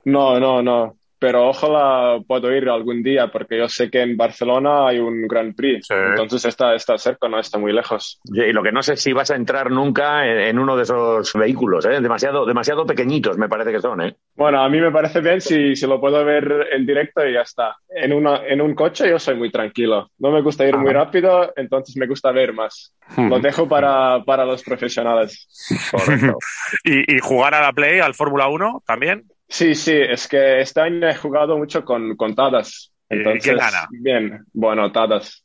No, 0.04 0.38
no, 0.38 0.62
no. 0.62 0.96
Pero 1.24 1.48
ojalá 1.48 2.20
puedo 2.28 2.54
ir 2.54 2.68
algún 2.68 3.02
día, 3.02 3.28
porque 3.28 3.56
yo 3.56 3.66
sé 3.66 3.90
que 3.90 4.02
en 4.02 4.14
Barcelona 4.14 4.88
hay 4.88 4.98
un 4.98 5.26
Grand 5.26 5.56
Prix. 5.56 5.86
Sí. 5.86 5.94
Entonces 5.94 6.44
está, 6.44 6.74
está 6.74 6.98
cerca, 6.98 7.30
no 7.30 7.40
está 7.40 7.56
muy 7.56 7.72
lejos. 7.72 8.20
Y 8.24 8.52
lo 8.52 8.62
que 8.62 8.72
no 8.72 8.82
sé 8.82 8.92
es 8.92 9.00
si 9.00 9.14
vas 9.14 9.30
a 9.30 9.36
entrar 9.36 9.70
nunca 9.70 10.26
en, 10.26 10.38
en 10.38 10.58
uno 10.58 10.76
de 10.76 10.82
esos 10.82 11.32
vehículos, 11.32 11.86
¿eh? 11.86 11.98
demasiado, 12.02 12.44
demasiado 12.44 12.84
pequeñitos 12.84 13.38
me 13.38 13.48
parece 13.48 13.72
que 13.72 13.80
son. 13.80 14.02
¿eh? 14.02 14.16
Bueno, 14.34 14.62
a 14.62 14.68
mí 14.68 14.78
me 14.78 14.90
parece 14.90 15.22
bien 15.22 15.40
si, 15.40 15.74
si 15.74 15.86
lo 15.86 15.98
puedo 15.98 16.22
ver 16.26 16.68
en 16.72 16.84
directo 16.84 17.26
y 17.26 17.32
ya 17.32 17.40
está. 17.40 17.74
En, 17.88 18.12
una, 18.12 18.46
en 18.46 18.60
un 18.60 18.74
coche 18.74 19.08
yo 19.08 19.18
soy 19.18 19.36
muy 19.36 19.50
tranquilo. 19.50 20.10
No 20.18 20.30
me 20.30 20.42
gusta 20.42 20.68
ir 20.68 20.76
muy 20.76 20.92
rápido, 20.92 21.54
entonces 21.56 21.96
me 21.96 22.06
gusta 22.06 22.32
ver 22.32 22.52
más. 22.52 22.94
Lo 23.16 23.40
dejo 23.40 23.66
para, 23.66 24.22
para 24.26 24.44
los 24.44 24.62
profesionales. 24.62 25.48
¿Y, 26.84 27.16
y 27.16 27.18
jugar 27.20 27.54
a 27.54 27.62
la 27.62 27.72
Play, 27.72 28.00
al 28.00 28.12
Fórmula 28.12 28.48
1 28.48 28.82
también? 28.86 29.24
Sí, 29.54 29.76
sí, 29.76 29.92
es 29.94 30.26
que 30.26 30.62
este 30.62 30.80
año 30.80 31.08
he 31.08 31.14
jugado 31.14 31.56
mucho 31.56 31.84
con, 31.84 32.16
con 32.16 32.34
Tadas. 32.34 32.92
¿Y 33.08 33.18
Entonces, 33.18 33.44
quién 33.44 33.56
gana? 33.56 33.86
Bien, 33.88 34.44
bueno, 34.52 34.90
Tadas. 34.90 35.44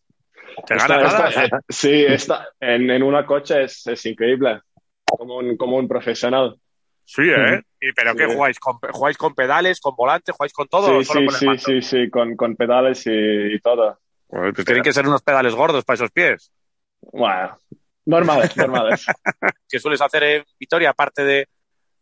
¿Te 0.65 0.75
gana 0.75 0.99
Tadas? 0.99 1.37
eh, 1.37 1.49
sí, 1.69 2.05
está, 2.07 2.49
en, 2.59 2.89
en 2.89 3.03
una 3.03 3.23
coche 3.23 3.65
es, 3.65 3.85
es 3.85 4.03
increíble, 4.07 4.61
como 5.05 5.37
un, 5.37 5.55
como 5.57 5.77
un 5.77 5.87
profesional. 5.87 6.55
Sí, 7.05 7.21
¿eh? 7.21 7.61
¿Y 7.79 7.93
pero 7.93 8.15
qué 8.15 8.25
jugáis? 8.25 8.59
¿Con, 8.59 8.79
¿Jugáis 8.79 9.15
con 9.15 9.35
pedales, 9.35 9.79
con 9.79 9.95
volante? 9.95 10.31
¿Jugáis 10.31 10.53
con 10.53 10.67
todo? 10.67 10.87
Sí, 10.87 11.05
solo 11.05 11.19
sí, 11.19 11.25
con 11.27 11.35
el 11.35 11.39
sí, 11.39 11.45
mando? 11.45 11.61
sí, 11.61 11.81
sí, 11.83 12.09
con, 12.09 12.35
con 12.35 12.55
pedales 12.55 13.05
y, 13.05 13.11
y 13.11 13.59
todo. 13.59 13.99
Pues 14.27 14.65
tienen 14.65 14.81
que 14.81 14.91
ser 14.91 15.07
unos 15.07 15.21
pedales 15.21 15.53
gordos 15.53 15.85
para 15.85 15.93
esos 15.93 16.09
pies. 16.09 16.51
Bueno, 16.99 17.59
normales, 18.07 18.57
normales. 18.57 19.05
¿Qué 19.69 19.79
sueles 19.79 20.01
hacer 20.01 20.23
en 20.23 20.43
Vitoria, 20.59 20.89
aparte 20.89 21.23
de, 21.23 21.47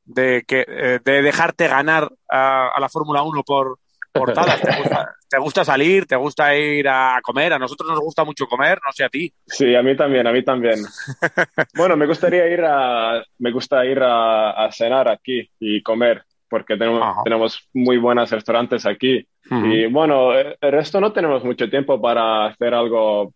de, 0.08 0.44
que, 0.48 0.66
eh, 0.68 1.00
de 1.04 1.22
dejarte 1.22 1.68
ganar 1.68 2.10
a, 2.30 2.70
a 2.70 2.80
la 2.80 2.90
Fórmula 2.90 3.22
1 3.22 3.44
por, 3.44 3.78
por 4.12 4.34
Tadas? 4.34 4.62
¿Te 4.62 4.78
gusta, 4.78 5.16
¿Te 5.30 5.38
gusta 5.38 5.66
salir? 5.66 6.06
¿Te 6.06 6.16
gusta 6.16 6.56
ir 6.56 6.88
a 6.88 7.20
comer? 7.22 7.54
A 7.54 7.60
nosotros 7.60 7.90
nos 7.90 8.00
gusta 8.00 8.24
mucho 8.24 8.48
comer, 8.48 8.80
no 8.86 8.92
sé 8.92 9.04
a 9.04 9.10
ti. 9.10 9.32
Sí, 9.46 9.76
a 9.76 9.84
mí 9.84 9.96
también, 9.96 10.26
a 10.26 10.32
mí 10.32 10.44
también. 10.44 10.80
Bueno, 11.76 11.96
me 11.96 12.08
gustaría 12.08 12.48
ir 12.48 12.62
a, 12.64 13.24
me 13.40 13.52
gusta 13.52 13.86
ir 13.86 14.00
a, 14.00 14.66
a 14.66 14.72
cenar 14.72 15.08
aquí 15.08 15.50
y 15.60 15.82
comer, 15.84 16.24
porque 16.50 16.78
tenemos, 16.78 17.02
Ajá. 17.04 17.22
tenemos 17.24 17.68
muy 17.74 17.98
buenos 17.98 18.32
restaurantes 18.32 18.86
aquí. 18.86 19.28
Y 19.50 19.86
bueno, 19.86 20.38
eh, 20.38 20.58
el 20.60 20.72
resto 20.72 21.00
no 21.00 21.14
tenemos 21.14 21.44
mucho 21.44 21.70
tiempo 21.70 22.02
para 22.02 22.48
hacer 22.48 22.74
algo, 22.74 23.34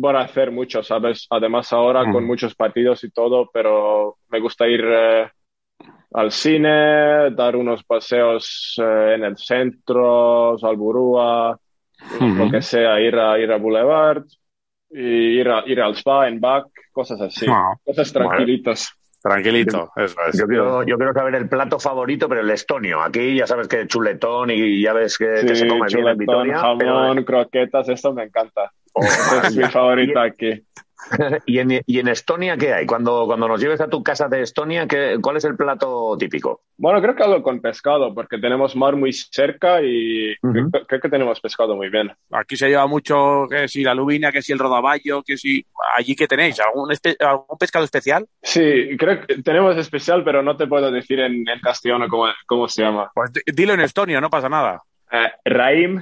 para 0.00 0.22
hacer 0.22 0.50
mucho, 0.50 0.82
¿sabes? 0.82 1.26
Además 1.28 1.70
ahora 1.72 2.10
con 2.10 2.24
muchos 2.24 2.54
partidos 2.54 3.04
y 3.04 3.10
todo, 3.10 3.50
pero 3.52 4.16
me 4.30 4.40
gusta 4.40 4.66
ir 4.66 4.82
eh, 4.86 5.30
al 6.12 6.32
cine, 6.32 7.30
dar 7.30 7.56
unos 7.56 7.84
paseos 7.84 8.74
eh, 8.82 9.14
en 9.16 9.24
el 9.24 9.36
centro, 9.36 10.56
Salburúa, 10.58 11.58
lo 12.20 12.50
que 12.50 12.62
sea, 12.62 13.00
ir 13.00 13.16
a, 13.16 13.38
ir 13.38 13.52
a 13.52 13.58
Boulevard, 13.58 14.24
y 14.90 15.38
ir, 15.38 15.48
a, 15.48 15.62
ir 15.66 15.80
al 15.80 15.94
spa 15.94 16.28
en 16.28 16.40
back, 16.40 16.66
cosas 16.92 17.20
así, 17.20 17.46
cosas 17.84 18.12
tranquilitas. 18.12 18.90
Tranquilito, 19.22 19.90
eso 19.96 20.16
es. 20.26 20.38
Yo 20.38 20.46
quiero, 20.46 20.82
yo 20.82 20.96
quiero 20.96 21.12
saber 21.12 21.34
el 21.34 21.46
plato 21.46 21.78
favorito, 21.78 22.26
pero 22.26 22.40
el 22.40 22.50
estonio. 22.50 23.02
Aquí 23.02 23.36
ya 23.36 23.46
sabes 23.46 23.68
que 23.68 23.86
chuletón 23.86 24.50
y 24.50 24.80
ya 24.80 24.94
ves 24.94 25.18
que, 25.18 25.44
que 25.46 25.54
se 25.54 25.68
come 25.68 25.86
bien 25.86 26.08
en 26.08 26.16
chuletón, 26.16 26.18
Vitoria. 26.18 26.58
jamón, 26.58 27.24
croquetas, 27.24 27.90
esto 27.90 28.14
me 28.14 28.24
encanta. 28.24 28.72
Oh, 28.94 29.04
es 29.44 29.54
mi 29.54 29.64
favorito 29.64 30.18
aquí. 30.18 30.64
¿Y, 31.46 31.58
en, 31.58 31.82
¿Y 31.86 31.98
en 31.98 32.08
Estonia 32.08 32.56
qué 32.56 32.72
hay? 32.72 32.86
Cuando, 32.86 33.26
cuando 33.26 33.48
nos 33.48 33.60
lleves 33.60 33.80
a 33.80 33.88
tu 33.88 34.02
casa 34.02 34.28
de 34.28 34.42
Estonia, 34.42 34.86
¿qué, 34.86 35.18
¿cuál 35.20 35.36
es 35.36 35.44
el 35.44 35.56
plato 35.56 36.16
típico? 36.18 36.62
Bueno, 36.76 37.00
creo 37.02 37.14
que 37.16 37.22
algo 37.22 37.42
con 37.42 37.60
pescado, 37.60 38.14
porque 38.14 38.38
tenemos 38.38 38.76
mar 38.76 38.96
muy 38.96 39.12
cerca 39.12 39.82
y 39.82 40.34
creo, 40.40 40.70
creo 40.86 41.00
que 41.00 41.08
tenemos 41.08 41.40
pescado 41.40 41.76
muy 41.76 41.88
bien. 41.90 42.12
Aquí 42.30 42.56
se 42.56 42.68
lleva 42.68 42.86
mucho 42.86 43.46
que 43.50 43.68
si 43.68 43.82
la 43.82 43.94
lubina, 43.94 44.30
que 44.32 44.42
si 44.42 44.52
el 44.52 44.58
rodaballo, 44.58 45.22
que 45.22 45.36
si... 45.36 45.64
¿Allí 45.96 46.14
qué 46.14 46.26
tenéis? 46.28 46.60
¿Algún, 46.60 46.90
espe- 46.90 47.16
algún 47.20 47.58
pescado 47.58 47.84
especial? 47.84 48.26
Sí, 48.42 48.96
creo 48.98 49.26
que 49.26 49.42
tenemos 49.42 49.76
especial, 49.76 50.22
pero 50.24 50.42
no 50.42 50.56
te 50.56 50.66
puedo 50.66 50.90
decir 50.90 51.20
en, 51.20 51.48
en 51.48 51.60
castellano 51.60 52.06
cómo, 52.08 52.26
cómo 52.46 52.68
se 52.68 52.82
llama. 52.82 53.10
Pues 53.14 53.32
di- 53.32 53.40
dilo 53.52 53.74
en 53.74 53.80
estonio, 53.80 54.20
no 54.20 54.30
pasa 54.30 54.48
nada. 54.48 54.82
Eh, 55.10 55.30
Raim 55.44 56.00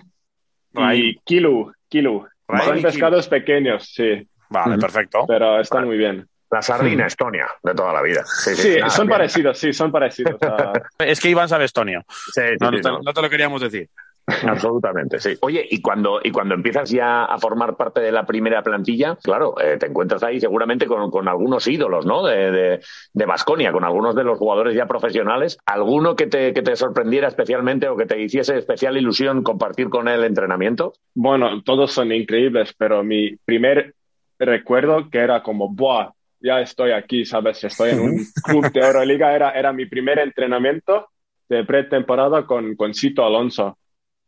Raim. 0.75 1.03
y 1.05 1.19
Kilu. 1.25 1.73
Kilu. 1.89 2.27
Raim 2.47 2.65
Son 2.67 2.79
y 2.79 2.83
pescados 2.83 3.29
pequeños, 3.29 3.91
sí, 3.95 4.27
Vale, 4.51 4.79
perfecto. 4.79 5.25
pero 5.27 5.61
están 5.61 5.87
muy 5.87 5.97
bien. 5.99 6.27
La 6.51 6.63
sardina 6.63 7.07
Estonia, 7.07 7.47
de 7.63 7.75
toda 7.75 7.93
la 7.93 8.01
vida. 8.01 8.23
Sí, 8.25 8.55
Sí, 8.55 8.77
nada, 8.79 8.89
son 8.89 9.07
bien. 9.07 9.19
parecidos, 9.19 9.59
sí, 9.59 9.73
son 9.75 9.93
parecidos. 9.93 10.43
a- 10.43 10.73
Es 10.99 11.21
que 11.21 11.29
Iván 11.29 11.49
sabe 11.49 11.67
estonio. 11.67 12.03
Sí, 12.09 12.41
sí, 12.43 12.57
No, 12.61 12.71
sí, 12.71 12.77
no 12.77 12.81
te, 12.81 12.89
no. 12.91 12.99
no 13.01 13.13
te 13.13 13.21
lo 13.23 13.29
queríamos 13.29 13.61
decir. 13.61 13.89
Absolutamente, 14.47 15.19
sí. 15.21 15.37
Oye, 15.41 15.67
y 15.71 15.81
cuando, 15.81 16.21
y 16.23 16.31
cuando 16.31 16.55
empiezas 16.55 16.91
ya 16.91 17.25
a 17.25 17.39
formar 17.39 17.77
parte 17.77 18.01
de 18.01 18.13
la 18.13 18.25
primera 18.27 18.63
plantilla, 18.63 19.17
claro, 19.23 19.55
eh, 19.61 19.77
te 19.79 19.87
encuentras 19.87 20.23
ahí 20.23 20.39
seguramente 20.41 20.87
con, 20.87 21.11
con 21.11 21.29
algunos 21.29 21.67
ídolos, 21.67 22.05
¿no? 22.07 22.25
De 22.27 22.81
Vasconia, 23.27 23.73
con 23.73 23.85
algunos 23.85 24.15
de 24.15 24.25
los 24.25 24.39
jugadores 24.39 24.75
ya 24.75 24.87
profesionales. 24.87 25.59
¿Alguno 25.67 26.15
que 26.17 26.27
te, 26.27 26.53
que 26.53 26.63
te 26.63 26.77
sorprendiera 26.77 27.29
especialmente 27.29 27.89
o 27.89 27.97
que 27.97 28.07
te 28.07 28.21
hiciese 28.21 28.57
especial 28.59 28.97
ilusión 28.97 29.43
compartir 29.43 29.89
con 29.89 30.09
él 30.09 30.25
entrenamiento? 30.25 30.93
Bueno, 31.15 31.63
todos 31.63 31.93
son 31.93 32.13
increíbles, 32.13 32.75
pero 32.77 33.03
mi 33.03 33.37
primer 33.45 33.95
recuerdo 34.39 35.09
que 35.11 35.19
era 35.19 35.43
como, 35.43 35.69
¡buah! 35.69 36.11
Ya 36.41 36.61
estoy 36.61 36.93
aquí, 36.93 37.25
¿sabes? 37.25 37.63
Estoy 37.65 37.91
en 37.91 38.01
un 38.01 38.19
club 38.45 38.71
de 38.73 38.81
Euroliga. 38.81 39.35
Era, 39.35 39.51
era 39.51 39.73
mi 39.73 39.87
primer 39.87 40.19
entrenamiento 40.19 41.09
de 41.49 41.65
pretemporada 41.65 42.47
con, 42.47 42.77
con 42.77 42.95
Cito 42.95 43.25
Alonso. 43.25 43.79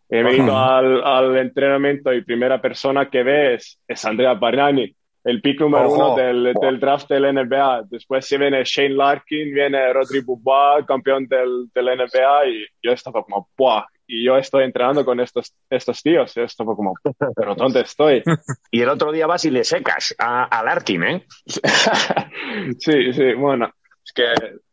He 0.09 0.25
venido 0.25 0.59
al, 0.59 1.05
al, 1.05 1.37
entrenamiento 1.37 2.13
y 2.13 2.25
primera 2.25 2.61
persona 2.61 3.09
que 3.09 3.23
ve 3.23 3.55
es, 3.55 3.79
es 3.87 4.05
Andrea 4.05 4.35
Bargnani, 4.35 4.93
el 5.23 5.41
pick 5.41 5.61
número 5.61 5.93
uno 5.93 6.17
del, 6.17 6.53
del, 6.61 6.81
draft 6.81 7.09
del 7.09 7.33
NBA. 7.33 7.85
Después 7.89 8.27
se 8.27 8.37
viene 8.37 8.65
Shane 8.65 8.95
Larkin, 8.95 9.55
viene 9.55 9.93
Rodri 9.93 10.21
Bobois, 10.23 10.85
campeón 10.85 11.29
del, 11.29 11.69
del 11.73 11.97
NBA, 11.97 12.47
y 12.49 12.67
yo 12.83 12.91
estaba 12.91 13.23
como, 13.23 13.49
¡buah! 13.57 13.85
Y 14.13 14.25
yo 14.25 14.37
estoy 14.37 14.65
entrenando 14.65 15.05
con 15.05 15.21
estos, 15.21 15.55
estos 15.71 16.03
tíos. 16.03 16.35
Yo 16.35 16.43
estaba 16.43 16.75
como, 16.75 16.95
¿pero 17.37 17.55
dónde 17.55 17.83
estoy? 17.83 18.23
y 18.71 18.83
el 18.83 18.89
otro 18.89 19.13
día 19.13 19.29
vas 19.29 19.45
y 19.45 19.51
le 19.51 19.63
secas 19.63 20.15
a, 20.19 20.45
a 20.45 20.65
Larkin, 20.65 21.03
¿eh? 21.05 21.27
sí, 22.79 23.13
sí, 23.13 23.35
bueno 23.35 23.73
es 24.05 24.13
que 24.13 24.25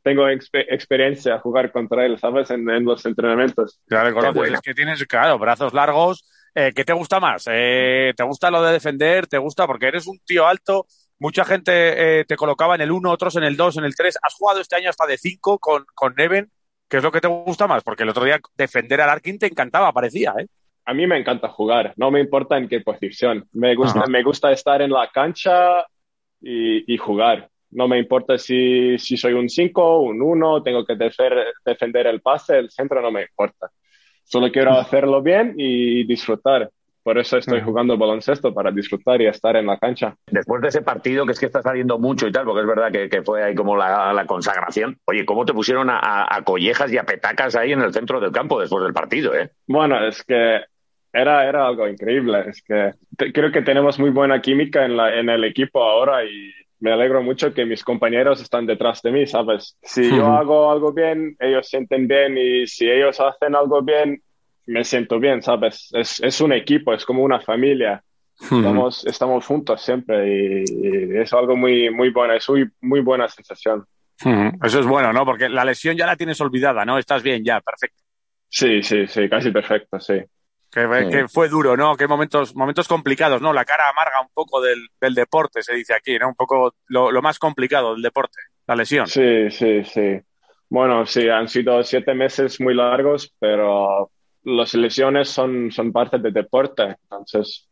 tengo 0.04 0.28
experiencia 0.30 1.36
a 1.36 1.40
jugar 1.40 1.72
contra 1.72 2.06
él, 2.06 2.18
¿sabes? 2.18 2.50
En, 2.50 2.70
en 2.70 2.86
los 2.86 3.06
entrenamientos. 3.06 3.80
Claro, 3.88 4.44
es 4.44 4.62
que 4.62 4.74
tienes, 4.74 5.06
claro, 5.06 5.38
brazos 5.38 5.74
largos. 5.74 6.26
Eh, 6.56 6.72
¿Qué 6.76 6.84
te 6.84 6.94
gusta 6.94 7.20
más? 7.20 7.46
Eh, 7.52 8.14
¿Te 8.16 8.24
gusta 8.24 8.50
lo 8.50 8.64
de 8.64 8.74
defender? 8.74 9.28
¿Te 9.28 9.38
gusta? 9.38 9.68
Porque 9.68 9.88
eres 9.88 10.08
un 10.08 10.20
tío 10.26 10.48
alto. 10.48 10.88
Mucha 11.20 11.46
gente 11.46 12.20
eh, 12.20 12.26
te 12.26 12.36
colocaba 12.36 12.76
en 12.76 12.82
el 12.82 12.92
1, 12.92 13.12
otros 13.12 13.36
en 13.36 13.44
el 13.44 13.58
2, 13.58 13.78
en 13.78 13.86
el 13.86 13.96
3. 13.96 14.18
Has 14.22 14.34
jugado 14.34 14.62
este 14.62 14.76
año 14.76 14.90
hasta 14.90 15.06
de 15.06 15.18
5 15.18 15.60
con, 15.60 15.86
con 15.94 16.16
Neven. 16.16 16.52
¿Qué 16.90 16.98
es 16.98 17.04
lo 17.04 17.12
que 17.12 17.22
te 17.22 17.28
gusta 17.28 17.68
más? 17.68 17.84
Porque 17.84 18.04
el 18.04 18.10
otro 18.10 18.24
día 18.24 18.40
defender 18.56 19.02
al 19.02 19.10
Arkin 19.10 19.40
te 19.40 19.48
encantaba, 19.48 19.92
parecía, 19.92 20.34
¿eh? 20.40 20.48
A 20.86 20.94
mí 20.94 21.06
me 21.06 21.18
encanta 21.18 21.50
jugar, 21.50 21.94
no 21.98 22.12
me 22.12 22.22
importa 22.22 22.58
en 22.58 22.70
qué 22.70 22.80
posición. 22.80 23.46
Me 23.52 23.76
gusta, 23.76 24.06
me 24.08 24.24
gusta 24.24 24.54
estar 24.54 24.82
en 24.82 24.92
la 24.92 25.10
cancha 25.10 25.86
y, 26.40 26.94
y 26.94 26.98
jugar 26.98 27.50
no 27.72 27.88
me 27.88 28.00
importa 28.00 28.38
si, 28.38 28.98
si 28.98 29.18
soy 29.18 29.34
un 29.34 29.50
5, 29.50 30.00
un 30.00 30.22
1, 30.22 30.64
tengo 30.64 30.86
que 30.86 30.96
defender, 30.96 31.54
defender 31.66 32.08
el 32.08 32.22
pase, 32.22 32.58
el 32.58 32.70
centro 32.70 33.02
no 33.02 33.12
me 33.12 33.24
importa. 33.24 33.70
Solo 34.24 34.52
quiero 34.52 34.74
hacerlo 34.74 35.22
bien 35.22 35.54
y 35.58 36.06
disfrutar. 36.06 36.70
Por 37.08 37.18
eso 37.18 37.38
estoy 37.38 37.62
jugando 37.62 37.98
baloncesto, 37.98 38.54
para 38.54 38.70
disfrutar 38.70 39.22
y 39.22 39.28
estar 39.28 39.56
en 39.56 39.66
la 39.66 39.78
cancha. 39.78 40.14
Después 40.30 40.62
de 40.62 40.68
ese 40.68 40.82
partido, 40.82 41.26
que 41.26 41.32
es 41.32 41.40
que 41.40 41.46
está 41.46 41.62
saliendo 41.62 41.98
mucho 41.98 42.28
y 42.28 42.34
tal, 42.34 42.44
porque 42.44 42.60
es 42.60 42.68
verdad 42.68 42.92
que, 42.92 43.08
que 43.08 43.22
fue 43.22 43.42
ahí 43.42 43.56
como 43.56 43.78
la, 43.78 44.12
la, 44.12 44.26
consagración. 44.26 44.98
Oye, 45.06 45.26
¿cómo 45.26 45.46
te 45.46 45.54
pusieron 45.54 45.90
a, 45.90 46.28
a, 46.30 46.42
collejas 46.42 46.92
y 46.92 46.98
a 46.98 47.06
petacas 47.06 47.56
ahí 47.56 47.72
en 47.72 47.80
el 47.80 47.94
centro 47.94 48.20
del 48.20 48.34
campo 48.34 48.60
después 48.60 48.84
del 48.84 48.92
partido? 48.92 49.34
Eh? 49.34 49.52
Bueno, 49.68 50.06
es 50.06 50.22
que 50.22 50.60
era, 51.14 51.48
era 51.48 51.66
algo 51.66 51.88
increíble. 51.88 52.44
Es 52.50 52.62
que 52.62 52.92
creo 53.32 53.54
que 53.54 53.62
tenemos 53.62 53.98
muy 53.98 54.10
buena 54.10 54.42
química 54.42 54.84
en, 54.84 54.98
la, 54.98 55.18
en 55.18 55.30
el 55.30 55.46
equipo 55.46 55.82
ahora 55.82 56.26
y 56.26 56.52
me 56.82 56.92
alegro 56.92 57.24
mucho 57.24 57.54
que 57.54 57.64
mis 57.64 57.86
compañeros 57.86 58.42
están 58.42 58.66
detrás 58.66 59.02
de 59.02 59.14
mí, 59.14 59.26
¿sabes? 59.28 59.78
Si 59.82 60.14
yo 60.14 60.26
hago 60.26 60.70
algo 60.70 60.92
bien, 60.92 61.38
ellos 61.40 61.70
sienten 61.70 62.06
bien 62.06 62.38
y 62.38 62.68
si 62.68 62.90
ellos 62.90 63.18
hacen 63.22 63.56
algo 63.56 63.82
bien, 63.82 64.22
me 64.68 64.84
siento 64.84 65.20
bien, 65.20 65.42
¿sabes? 65.42 65.90
Es, 65.94 66.20
es 66.22 66.42
un 66.42 66.54
equipo, 66.54 66.94
es 66.94 67.06
como 67.06 67.24
una 67.24 67.40
familia. 67.40 68.04
Estamos, 68.40 69.04
estamos 69.08 69.46
juntos 69.48 69.82
siempre 69.82 70.28
y, 70.28 70.64
y, 70.68 71.18
es 71.18 71.34
algo 71.34 71.56
muy, 71.56 71.90
muy 71.90 72.12
bueno, 72.12 72.34
es 72.34 72.48
muy, 72.48 72.70
muy 72.82 73.00
buena 73.00 73.28
sensación. 73.28 73.84
Eso 74.64 74.80
es 74.80 74.86
bueno, 74.86 75.12
¿no? 75.12 75.26
Porque 75.26 75.50
la 75.50 75.66
lesión 75.66 75.96
ya 75.96 76.06
la 76.06 76.16
tienes 76.16 76.40
olvidada, 76.42 76.86
¿no? 76.86 77.00
Estás 77.00 77.24
bien 77.24 77.44
ya, 77.44 77.62
perfecto. 77.62 78.04
Sí, 78.50 78.84
sí, 78.84 79.08
sí, 79.08 79.28
casi 79.28 79.52
perfecto, 79.52 80.00
sí. 80.00 80.22
Que, 80.72 81.08
que, 81.10 81.28
fue 81.28 81.50
duro, 81.50 81.76
¿no? 81.78 81.96
Que 81.96 82.08
momentos, 82.08 82.56
momentos 82.56 82.88
complicados, 82.88 83.42
¿no? 83.42 83.54
La 83.54 83.66
cara 83.66 83.90
amarga 83.90 84.22
un 84.22 84.30
poco 84.34 84.62
del, 84.62 84.88
del 85.00 85.16
deporte, 85.16 85.64
se 85.64 85.74
dice 85.74 85.94
aquí, 85.94 86.20
¿no? 86.20 86.28
Un 86.28 86.36
poco 86.36 86.76
lo, 86.88 87.12
lo, 87.12 87.22
más 87.22 87.40
complicado 87.40 87.94
del 87.94 88.04
deporte, 88.04 88.40
la 88.68 88.76
lesión. 88.76 89.08
Sí, 89.08 89.50
sí, 89.50 89.84
sí. 89.84 90.20
Bueno, 90.70 91.06
sí, 91.06 91.30
han 91.30 91.48
sido 91.48 91.82
siete 91.84 92.14
meses 92.14 92.60
muy 92.60 92.74
largos, 92.74 93.34
pero 93.40 94.12
las 94.48 94.74
lesiones 94.76 95.30
son, 95.30 95.72
son 95.72 95.92
parte 95.92 96.18
del 96.20 96.34
deporte. 96.34 96.96
Entonces, 97.04 97.68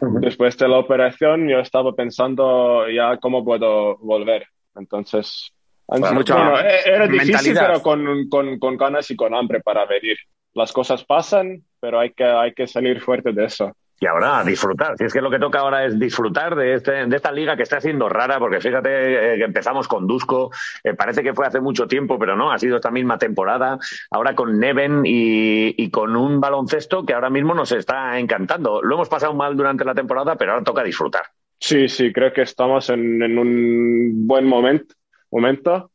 después 0.00 0.56
de 0.56 0.68
la 0.68 0.78
operación, 0.78 1.48
yo 1.48 1.58
estaba 1.58 1.92
pensando 1.92 2.88
ya 2.88 3.18
cómo 3.18 3.44
puedo 3.44 3.98
volver. 3.98 4.46
Entonces, 4.74 5.52
bueno, 5.86 6.22
bueno, 6.24 6.58
era 6.58 7.06
difícil, 7.06 7.54
pero 7.54 7.82
con, 7.82 8.28
con, 8.30 8.58
con 8.58 8.76
ganas 8.78 9.10
y 9.10 9.16
con 9.16 9.34
hambre 9.34 9.60
para 9.60 9.84
venir 9.84 10.16
las 10.54 10.72
cosas 10.72 11.04
pasan, 11.04 11.62
pero 11.80 12.00
hay 12.00 12.12
que, 12.12 12.24
hay 12.24 12.54
que 12.54 12.66
salir 12.66 13.00
fuerte 13.00 13.32
de 13.32 13.44
eso. 13.44 13.76
Y 14.02 14.06
ahora 14.06 14.42
disfrutar. 14.42 14.98
Si 14.98 15.04
es 15.04 15.12
que 15.12 15.20
lo 15.20 15.30
que 15.30 15.38
toca 15.38 15.60
ahora 15.60 15.84
es 15.84 15.96
disfrutar 15.96 16.56
de, 16.56 16.74
este, 16.74 17.06
de 17.06 17.16
esta 17.16 17.30
liga 17.30 17.56
que 17.56 17.62
está 17.62 17.76
haciendo 17.76 18.08
rara, 18.08 18.40
porque 18.40 18.58
fíjate 18.58 19.34
eh, 19.34 19.38
que 19.38 19.44
empezamos 19.44 19.86
con 19.86 20.08
Dusko, 20.08 20.50
eh, 20.82 20.94
parece 20.94 21.22
que 21.22 21.32
fue 21.32 21.46
hace 21.46 21.60
mucho 21.60 21.86
tiempo, 21.86 22.18
pero 22.18 22.34
no, 22.34 22.50
ha 22.50 22.58
sido 22.58 22.74
esta 22.74 22.90
misma 22.90 23.16
temporada. 23.16 23.78
Ahora 24.10 24.34
con 24.34 24.58
Neven 24.58 25.02
y, 25.04 25.88
con 25.92 26.16
un 26.16 26.40
baloncesto 26.40 27.06
que 27.06 27.14
ahora 27.14 27.30
mismo 27.30 27.54
nos 27.54 27.70
está 27.70 28.18
encantando. 28.18 28.82
Lo 28.82 28.96
hemos 28.96 29.08
pasado 29.08 29.34
mal 29.34 29.56
durante 29.56 29.84
la 29.84 29.94
temporada, 29.94 30.34
pero 30.34 30.50
ahora 30.50 30.64
toca 30.64 30.82
disfrutar. 30.82 31.22
Sí, 31.60 31.86
sí, 31.88 32.12
creo 32.12 32.32
que 32.32 32.42
estamos 32.42 32.90
en, 32.90 33.38
un 33.38 34.26
buen 34.26 34.48
momento 34.48 35.92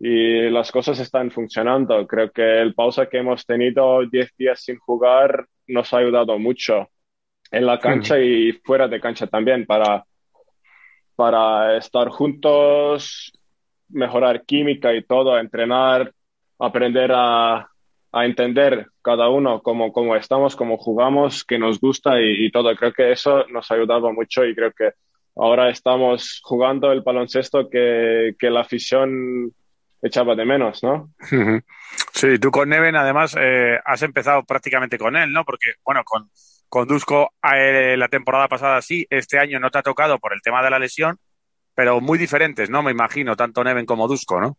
y 0.00 0.50
las 0.50 0.72
cosas 0.72 0.98
están 0.98 1.30
funcionando. 1.30 2.04
Creo 2.08 2.32
que 2.32 2.60
el 2.60 2.74
pausa 2.74 3.06
que 3.06 3.18
hemos 3.18 3.46
tenido 3.46 4.04
10 4.04 4.36
días 4.36 4.60
sin 4.60 4.76
jugar 4.78 5.46
nos 5.68 5.94
ha 5.94 5.98
ayudado 5.98 6.36
mucho 6.40 6.88
en 7.54 7.66
la 7.66 7.78
cancha 7.78 8.18
y 8.18 8.52
fuera 8.64 8.88
de 8.88 9.00
cancha 9.00 9.26
también 9.26 9.64
para, 9.64 10.04
para 11.14 11.76
estar 11.76 12.08
juntos, 12.08 13.32
mejorar 13.88 14.44
química 14.44 14.92
y 14.92 15.04
todo, 15.04 15.38
entrenar, 15.38 16.12
aprender 16.58 17.12
a, 17.14 17.68
a 18.12 18.24
entender 18.24 18.88
cada 19.02 19.28
uno 19.28 19.62
cómo, 19.62 19.92
cómo 19.92 20.16
estamos, 20.16 20.56
cómo 20.56 20.76
jugamos, 20.76 21.44
qué 21.44 21.58
nos 21.58 21.80
gusta 21.80 22.20
y, 22.20 22.50
todo. 22.50 22.74
Creo 22.74 22.92
que 22.92 23.12
eso 23.12 23.44
nos 23.48 23.70
ha 23.70 23.74
ayudado 23.74 24.12
mucho 24.12 24.44
y 24.44 24.54
creo 24.54 24.72
que 24.72 24.92
ahora 25.36 25.70
estamos 25.70 26.40
jugando 26.42 26.90
el 26.90 27.02
baloncesto 27.02 27.68
que, 27.68 28.34
que 28.38 28.50
la 28.50 28.60
afición 28.60 29.52
echaba 30.02 30.34
de 30.34 30.44
menos, 30.44 30.82
¿no? 30.82 31.10
Sí, 32.12 32.38
tú 32.38 32.50
con 32.50 32.68
Neven 32.68 32.94
además 32.94 33.36
eh, 33.38 33.78
has 33.84 34.02
empezado 34.02 34.44
prácticamente 34.44 34.98
con 34.98 35.16
él, 35.16 35.32
¿no? 35.32 35.44
Porque, 35.44 35.72
bueno, 35.84 36.02
con, 36.04 36.28
con 36.74 36.88
Dusko 36.88 37.30
eh, 37.54 37.94
la 37.96 38.08
temporada 38.08 38.48
pasada 38.48 38.82
sí, 38.82 39.06
este 39.08 39.38
año 39.38 39.60
no 39.60 39.70
te 39.70 39.78
ha 39.78 39.82
tocado 39.82 40.18
por 40.18 40.32
el 40.32 40.42
tema 40.42 40.60
de 40.60 40.70
la 40.70 40.80
lesión, 40.80 41.16
pero 41.72 42.00
muy 42.00 42.18
diferentes, 42.18 42.68
¿no? 42.68 42.82
Me 42.82 42.90
imagino, 42.90 43.36
tanto 43.36 43.62
Neven 43.62 43.86
como 43.86 44.08
Dusko, 44.08 44.40
¿no? 44.40 44.56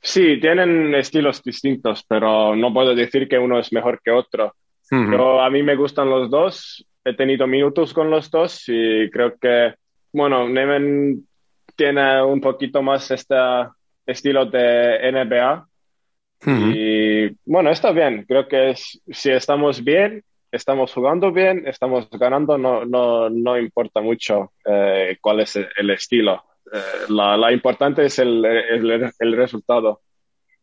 Sí, 0.00 0.38
tienen 0.40 0.94
estilos 0.94 1.42
distintos, 1.42 2.04
pero 2.08 2.54
no 2.54 2.72
puedo 2.72 2.94
decir 2.94 3.26
que 3.26 3.40
uno 3.40 3.58
es 3.58 3.72
mejor 3.72 4.00
que 4.04 4.12
otro. 4.12 4.54
Uh 4.92 4.96
-huh. 4.96 5.10
Pero 5.10 5.42
a 5.42 5.50
mí 5.50 5.64
me 5.64 5.74
gustan 5.74 6.08
los 6.08 6.30
dos, 6.30 6.86
he 7.04 7.16
tenido 7.16 7.48
minutos 7.48 7.92
con 7.92 8.08
los 8.08 8.30
dos 8.30 8.62
y 8.68 9.10
creo 9.10 9.36
que, 9.36 9.74
bueno, 10.12 10.48
Neven 10.48 11.26
tiene 11.74 12.22
un 12.22 12.40
poquito 12.40 12.82
más 12.82 13.10
esta 13.10 13.72
estilo 14.06 14.46
de 14.46 15.10
NBA. 15.10 15.66
Uh 16.46 16.50
-huh. 16.50 16.72
Y 16.76 17.36
bueno, 17.44 17.70
está 17.70 17.90
bien. 17.90 18.26
Creo 18.28 18.46
que 18.46 18.70
es, 18.70 19.02
si 19.10 19.32
estamos 19.32 19.82
bien, 19.82 20.22
estamos 20.52 20.92
jugando 20.92 21.32
bien, 21.32 21.66
estamos 21.66 22.08
ganando, 22.10 22.58
no, 22.58 22.84
no, 22.84 23.30
no 23.30 23.58
importa 23.58 24.00
mucho 24.00 24.52
eh, 24.64 25.16
cuál 25.20 25.40
es 25.40 25.56
el 25.56 25.90
estilo. 25.90 26.44
Eh, 26.70 26.78
la, 27.08 27.36
la, 27.36 27.52
importante 27.52 28.04
es 28.04 28.18
el, 28.18 28.44
el, 28.44 29.10
el 29.18 29.36
resultado. 29.36 30.02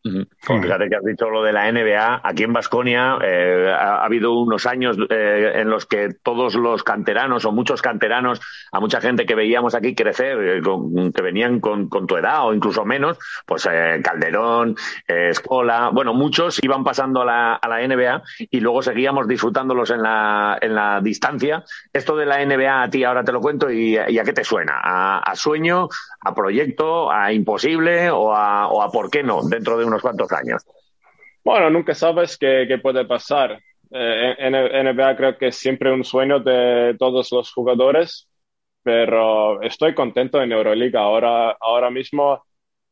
-huh. 0.03 0.25
Fíjate 0.61 0.89
que 0.89 0.95
has 0.95 1.03
dicho 1.03 1.29
lo 1.29 1.43
de 1.43 1.53
la 1.53 1.71
NBA. 1.71 2.21
Aquí 2.23 2.43
en 2.43 2.53
Basconia 2.53 3.17
eh, 3.21 3.69
ha, 3.69 3.97
ha, 3.97 4.05
habido 4.05 4.33
unos 4.33 4.65
años 4.65 4.97
eh, 5.09 5.53
en 5.55 5.69
los 5.69 5.85
que 5.85 6.09
todos 6.23 6.55
los 6.55 6.83
canteranos 6.83 7.45
o 7.45 7.51
muchos 7.51 7.81
canteranos, 7.81 8.41
a 8.71 8.79
mucha 8.79 9.01
gente 9.01 9.25
que 9.25 9.35
veíamos 9.35 9.75
aquí 9.75 9.95
crecer, 9.95 10.37
eh, 10.39 10.61
con, 10.61 11.11
que 11.11 11.21
venían 11.21 11.59
con, 11.59 11.89
con, 11.89 12.07
tu 12.07 12.17
edad 12.17 12.47
o 12.47 12.53
incluso 12.53 12.85
menos, 12.85 13.17
pues 13.45 13.67
eh, 13.71 14.01
Calderón, 14.03 14.75
eh, 15.07 15.29
Escola, 15.29 15.89
bueno, 15.93 16.13
muchos 16.13 16.59
iban 16.63 16.83
pasando 16.83 17.21
a 17.21 17.25
la, 17.25 17.53
a 17.55 17.67
la, 17.67 17.79
NBA 17.79 18.21
y 18.51 18.59
luego 18.59 18.81
seguíamos 18.81 19.27
disfrutándolos 19.27 19.89
en 19.89 20.01
la, 20.03 20.57
en 20.61 20.75
la 20.75 21.01
distancia. 21.01 21.63
Esto 21.91 22.15
de 22.15 22.25
la 22.25 22.45
NBA 22.45 22.83
a 22.83 22.89
ti 22.89 23.03
ahora 23.03 23.23
te 23.23 23.31
lo 23.31 23.41
cuento 23.41 23.71
y, 23.71 23.95
y 23.95 24.19
a 24.19 24.23
qué 24.23 24.33
te 24.33 24.43
suena? 24.43 24.79
¿A, 24.81 25.19
¿A, 25.19 25.35
sueño, 25.35 25.87
a 26.21 26.35
proyecto, 26.35 27.11
a 27.11 27.31
imposible 27.33 28.09
o 28.11 28.35
a, 28.35 28.67
o 28.67 28.81
a 28.81 28.91
por 28.91 29.09
qué 29.09 29.23
no 29.23 29.41
dentro 29.43 29.77
de 29.77 29.85
unos 29.89 30.01
cuantos 30.01 30.31
años. 30.31 30.63
Bueno, 31.43 31.69
nunca 31.69 31.93
sabes 31.93 32.37
qué, 32.37 32.65
qué 32.67 32.77
puede 32.77 33.05
pasar. 33.05 33.59
Eh, 33.91 34.35
en 34.37 34.53
NBA 34.53 35.15
creo 35.15 35.37
que 35.37 35.47
es 35.47 35.55
siempre 35.55 35.91
un 35.91 36.03
sueño 36.03 36.39
de 36.39 36.95
todos 36.97 37.31
los 37.31 37.51
jugadores, 37.51 38.29
pero 38.83 39.61
estoy 39.61 39.93
contento 39.93 40.41
en 40.41 40.51
Euroliga. 40.51 41.01
Ahora, 41.01 41.57
ahora 41.59 41.89
mismo 41.89 42.43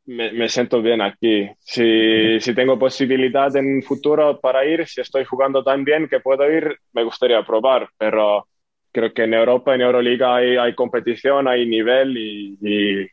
me, 0.06 0.32
me 0.32 0.50
siento 0.50 0.82
bien 0.82 1.02
aquí. 1.02 1.50
Si, 1.60 2.40
si 2.40 2.56
tengo 2.56 2.80
posibilidad 2.80 3.56
en 3.56 3.84
futuro 3.84 4.40
para 4.40 4.66
ir, 4.66 4.88
si 4.88 5.02
estoy 5.02 5.26
jugando 5.26 5.64
tan 5.64 5.84
bien 5.84 6.08
que 6.08 6.20
puedo 6.20 6.50
ir, 6.50 6.78
me 6.94 7.04
gustaría 7.04 7.44
probar, 7.44 7.90
pero 7.98 8.48
creo 8.92 9.14
que 9.14 9.26
en 9.26 9.34
Europa, 9.36 9.76
en 9.76 9.82
Euroliga 9.82 10.36
hay, 10.36 10.58
hay 10.58 10.74
competición, 10.74 11.48
hay 11.48 11.68
nivel 11.68 12.18
y, 12.18 12.58
y 12.62 13.08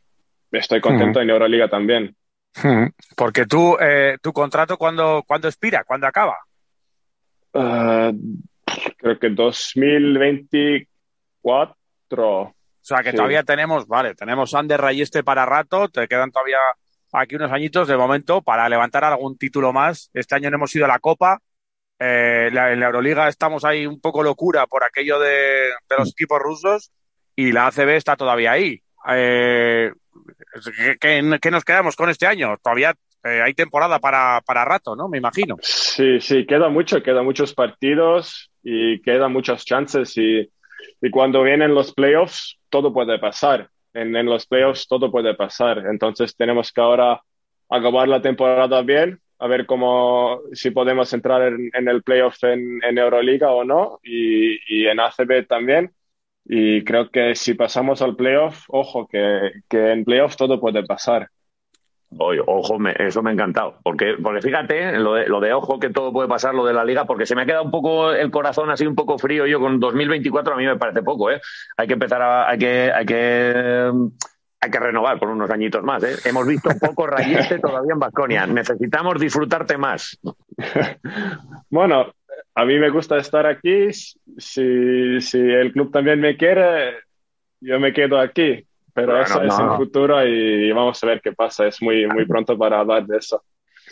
estoy 0.51 0.81
contento 0.81 1.21
en 1.21 1.29
Euroliga 1.29 1.69
también. 1.69 2.15
Porque 3.15 3.45
tú, 3.45 3.77
eh, 3.79 4.17
tu 4.21 4.33
contrato, 4.33 4.77
¿cuándo, 4.77 5.23
¿cuándo 5.27 5.47
expira? 5.47 5.83
¿Cuándo 5.83 6.07
acaba? 6.07 6.37
Uh, 7.53 8.11
creo 8.97 9.19
que 9.19 9.29
2024. 9.29 11.75
O 12.09 12.53
sea, 12.81 13.01
que 13.03 13.11
Sí. 13.11 13.15
todavía 13.17 13.43
tenemos, 13.43 13.87
vale, 13.87 14.13
tenemos 14.15 14.53
Ander 14.53 14.79
Rayeste 14.79 15.23
para 15.23 15.45
rato, 15.45 15.89
te 15.89 16.07
quedan 16.07 16.31
todavía 16.31 16.57
aquí 17.13 17.35
unos 17.35 17.51
añitos 17.51 17.87
de 17.87 17.97
momento 17.97 18.41
para 18.41 18.67
levantar 18.69 19.03
algún 19.05 19.37
título 19.37 19.71
más. 19.73 20.09
Este 20.13 20.35
año 20.35 20.49
no 20.51 20.57
hemos 20.57 20.75
ido 20.75 20.85
a 20.85 20.89
la 20.89 20.99
Copa. 20.99 21.39
Eh, 21.97 22.49
la- 22.51 22.73
en 22.73 22.81
la 22.81 22.87
Euroliga 22.87 23.29
estamos 23.29 23.63
ahí 23.63 23.87
un 23.87 24.01
poco 24.01 24.21
locura 24.21 24.67
por 24.67 24.83
aquello 24.83 25.17
de, 25.19 25.69
de 25.89 25.95
los 25.97 26.11
equipos 26.11 26.39
rusos 26.39 26.91
y 27.37 27.53
la 27.53 27.67
ACB 27.67 27.95
está 27.95 28.17
todavía 28.17 28.51
ahí. 28.51 28.81
Eh, 29.09 29.91
¿qué, 30.99 31.21
nos 31.21 31.63
quedamos 31.63 31.95
con 31.95 32.09
este 32.09 32.27
año? 32.27 32.57
Todavía 32.61 32.93
eh, 33.23 33.41
hay 33.43 33.53
temporada 33.53 33.99
para, 33.99 34.41
para 34.45 34.65
rato, 34.65 34.95
¿no? 34.95 35.07
Me 35.07 35.17
imagino. 35.17 35.57
Sí, 35.61 36.19
sí, 36.19 36.45
queda 36.45 36.69
mucho, 36.69 37.01
quedan 37.01 37.25
muchos 37.25 37.53
partidos 37.53 38.51
y 38.63 39.01
quedan 39.01 39.31
muchas 39.33 39.65
chances 39.65 40.17
y, 40.17 40.49
y 41.01 41.09
cuando 41.09 41.43
vienen 41.43 41.73
los 41.73 41.93
playoffs 41.93 42.57
todo 42.69 42.93
puede 42.93 43.19
pasar. 43.19 43.69
En, 43.93 44.13
los 44.25 44.45
playoffs 44.45 44.87
todo 44.87 45.11
puede 45.11 45.33
pasar. 45.35 45.85
Entonces 45.89 46.35
tenemos 46.35 46.71
que 46.71 46.81
ahora 46.81 47.21
acabar 47.69 48.07
la 48.07 48.21
temporada 48.21 48.81
bien, 48.81 49.19
a 49.39 49.47
ver 49.47 49.65
cómo, 49.65 50.41
si 50.51 50.71
podemos 50.71 51.11
entrar 51.13 51.41
en, 51.43 51.71
en 51.73 51.87
el 51.87 52.03
playoff 52.03 52.43
en, 52.43 52.83
en 52.83 52.97
Euroliga 52.97 53.51
o 53.51 53.63
no 53.63 53.99
y, 54.03 54.57
y 54.67 54.87
en 54.87 54.99
ACB 54.99 55.47
también. 55.47 55.91
Y 56.45 56.83
creo 56.83 57.09
que 57.09 57.35
si 57.35 57.55
pasamos 57.55 58.01
al 58.01 58.15
playoff, 58.15 58.65
ojo, 58.69 59.07
que, 59.07 59.51
que 59.67 59.91
en 59.91 60.05
playoff 60.05 60.35
todo 60.35 60.59
puede 60.59 60.83
pasar. 60.85 61.29
Oye, 62.17 62.39
ojo, 62.45 62.77
me- 62.79 62.95
eso 62.97 63.21
me 63.23 63.31
ha 63.31 63.33
encantado. 63.33 63.79
Porque, 63.83 64.13
porque 64.21 64.41
fíjate, 64.41 64.93
lo 64.99 65.15
de, 65.15 65.27
lo 65.27 65.39
de 65.41 65.53
ojo 65.53 65.79
que 65.79 65.89
todo 65.89 66.13
puede 66.13 66.29
pasar, 66.29 66.53
lo 66.53 66.63
de 66.63 66.73
la 66.73 66.85
liga, 66.85 67.05
porque 67.05 67.25
se 67.25 67.35
me 67.35 67.41
ha 67.41 67.45
quedado 67.45 67.63
un 67.63 67.71
poco 67.71 68.11
el 68.11 68.29
corazón 68.31 68.69
así 68.69 68.85
un 68.85 68.95
poco 68.95 69.17
frío. 69.17 69.45
Yo 69.47 69.59
con 69.59 69.79
2024 69.79 70.53
a 70.53 70.57
mí 70.57 70.65
me 70.65 70.77
parece 70.77 71.01
poco, 71.01 71.31
¿eh? 71.31 71.41
Hay 71.77 71.87
que 71.87 71.93
empezar 71.93 72.21
a, 72.21 72.47
hay 72.49 72.57
que, 72.59 72.91
hay 72.93 73.05
que, 73.05 73.91
hay 74.61 74.71
que 74.71 74.79
renovar 74.79 75.19
por 75.19 75.29
unos 75.29 75.49
añitos 75.49 75.83
más, 75.83 76.03
¿eh? 76.03 76.15
Hemos 76.29 76.45
visto 76.47 76.69
poco 76.79 77.07
rayeste 77.07 77.59
todavía 77.59 77.93
en 77.93 77.99
Vasconia. 77.99 78.45
Necesitamos 78.45 79.19
disfrutarte 79.19 79.77
más. 79.77 80.17
Bueno, 81.69 82.13
a 82.53 82.65
mí 82.65 82.79
me 82.79 82.89
gusta 82.89 83.17
estar 83.17 83.45
aquí. 83.45 83.91
Si, 83.91 85.21
si 85.21 85.37
el 85.39 85.71
club 85.71 85.91
también 85.91 86.19
me 86.19 86.37
quiere, 86.37 86.95
yo 87.59 87.79
me 87.79 87.93
quedo 87.93 88.19
aquí. 88.19 88.65
Pero 88.93 89.11
Bueno, 89.11 89.23
eso 89.25 89.41
es 89.43 89.59
en 89.59 89.75
futuro 89.75 90.25
y 90.25 90.71
vamos 90.71 91.03
a 91.03 91.07
ver 91.07 91.21
qué 91.21 91.33
pasa. 91.33 91.67
Es 91.67 91.81
muy, 91.81 92.07
muy 92.07 92.25
pronto 92.25 92.57
para 92.57 92.79
hablar 92.79 93.05
de 93.05 93.17
eso. 93.17 93.43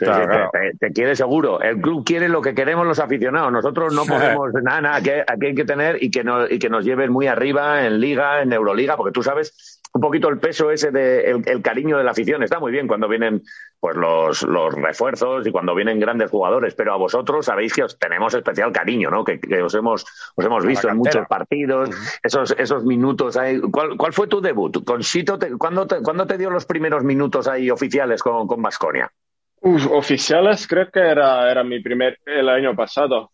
Claro, 0.03 0.27
claro. 0.27 0.49
Te, 0.51 0.77
te- 0.87 0.93
quiere 0.93 1.15
seguro. 1.15 1.61
El 1.61 1.81
club 1.81 2.03
quiere 2.05 2.29
lo 2.29 2.41
que 2.41 2.53
queremos 2.55 2.85
los 2.85 2.99
aficionados. 2.99 3.51
Nosotros 3.51 3.93
no 3.93 4.05
podemos 4.05 4.51
nada, 4.63 4.81
nada. 4.81 4.95
Aquí, 4.97 5.09
aquí 5.11 5.45
hay 5.47 5.55
que 5.55 5.65
tener 5.65 6.01
y 6.03 6.11
que, 6.11 6.23
nos, 6.23 6.51
y 6.51 6.59
que 6.59 6.69
nos 6.69 6.85
lleven 6.85 7.11
muy 7.11 7.27
arriba 7.27 7.85
en 7.85 7.99
Liga, 7.99 8.41
en 8.41 8.53
Euroliga, 8.53 8.95
porque 8.97 9.11
tú 9.11 9.23
sabes 9.23 9.79
un 9.95 10.01
poquito 10.01 10.27
el 10.29 10.39
peso 10.39 10.71
ese 10.71 10.89
de 10.89 11.29
el, 11.29 11.43
el 11.47 11.61
cariño 11.61 11.97
de 11.99 12.03
la 12.03 12.11
afición. 12.11 12.41
Está 12.41 12.59
muy 12.59 12.71
bien 12.71 12.87
cuando 12.87 13.07
vienen 13.07 13.43
pues 13.79 13.95
los, 13.95 14.41
los 14.43 14.73
refuerzos 14.73 15.45
y 15.45 15.51
cuando 15.51 15.75
vienen 15.75 15.99
grandes 15.99 16.31
jugadores, 16.31 16.73
pero 16.73 16.93
a 16.93 16.97
vosotros 16.97 17.45
sabéis 17.45 17.73
que 17.73 17.83
os 17.83 17.99
tenemos 17.99 18.33
especial 18.33 18.71
cariño, 18.71 19.11
¿no? 19.11 19.23
Que, 19.23 19.39
que 19.39 19.61
os 19.61 19.75
hemos 19.75 20.05
os 20.35 20.45
hemos 20.45 20.65
visto 20.65 20.87
en 20.87 20.97
muchos 20.97 21.27
partidos, 21.27 21.89
esos 22.23 22.55
esos 22.57 22.83
minutos 22.85 23.37
ahí. 23.37 23.59
¿Cuál, 23.59 23.95
cuál 23.97 24.13
fue 24.13 24.25
tu 24.27 24.41
debut? 24.41 24.83
Con 24.83 25.03
Sito, 25.03 25.37
te- 25.37 25.51
¿cuándo, 25.57 25.85
te, 25.85 26.01
¿cuándo 26.01 26.25
te 26.25 26.37
dio 26.39 26.49
los 26.49 26.65
primeros 26.65 27.03
minutos 27.03 27.47
ahí 27.47 27.69
oficiales 27.69 28.23
con 28.23 28.47
con 28.47 28.61
Baskonia? 28.63 29.11
Uf, 29.65 29.87
oficiales, 29.91 30.67
creo 30.67 30.89
que 30.91 30.99
era, 30.99 31.49
era 31.49 31.63
mi 31.63 31.81
primer, 31.81 32.19
el 32.25 32.49
año 32.49 32.75
pasado. 32.75 33.31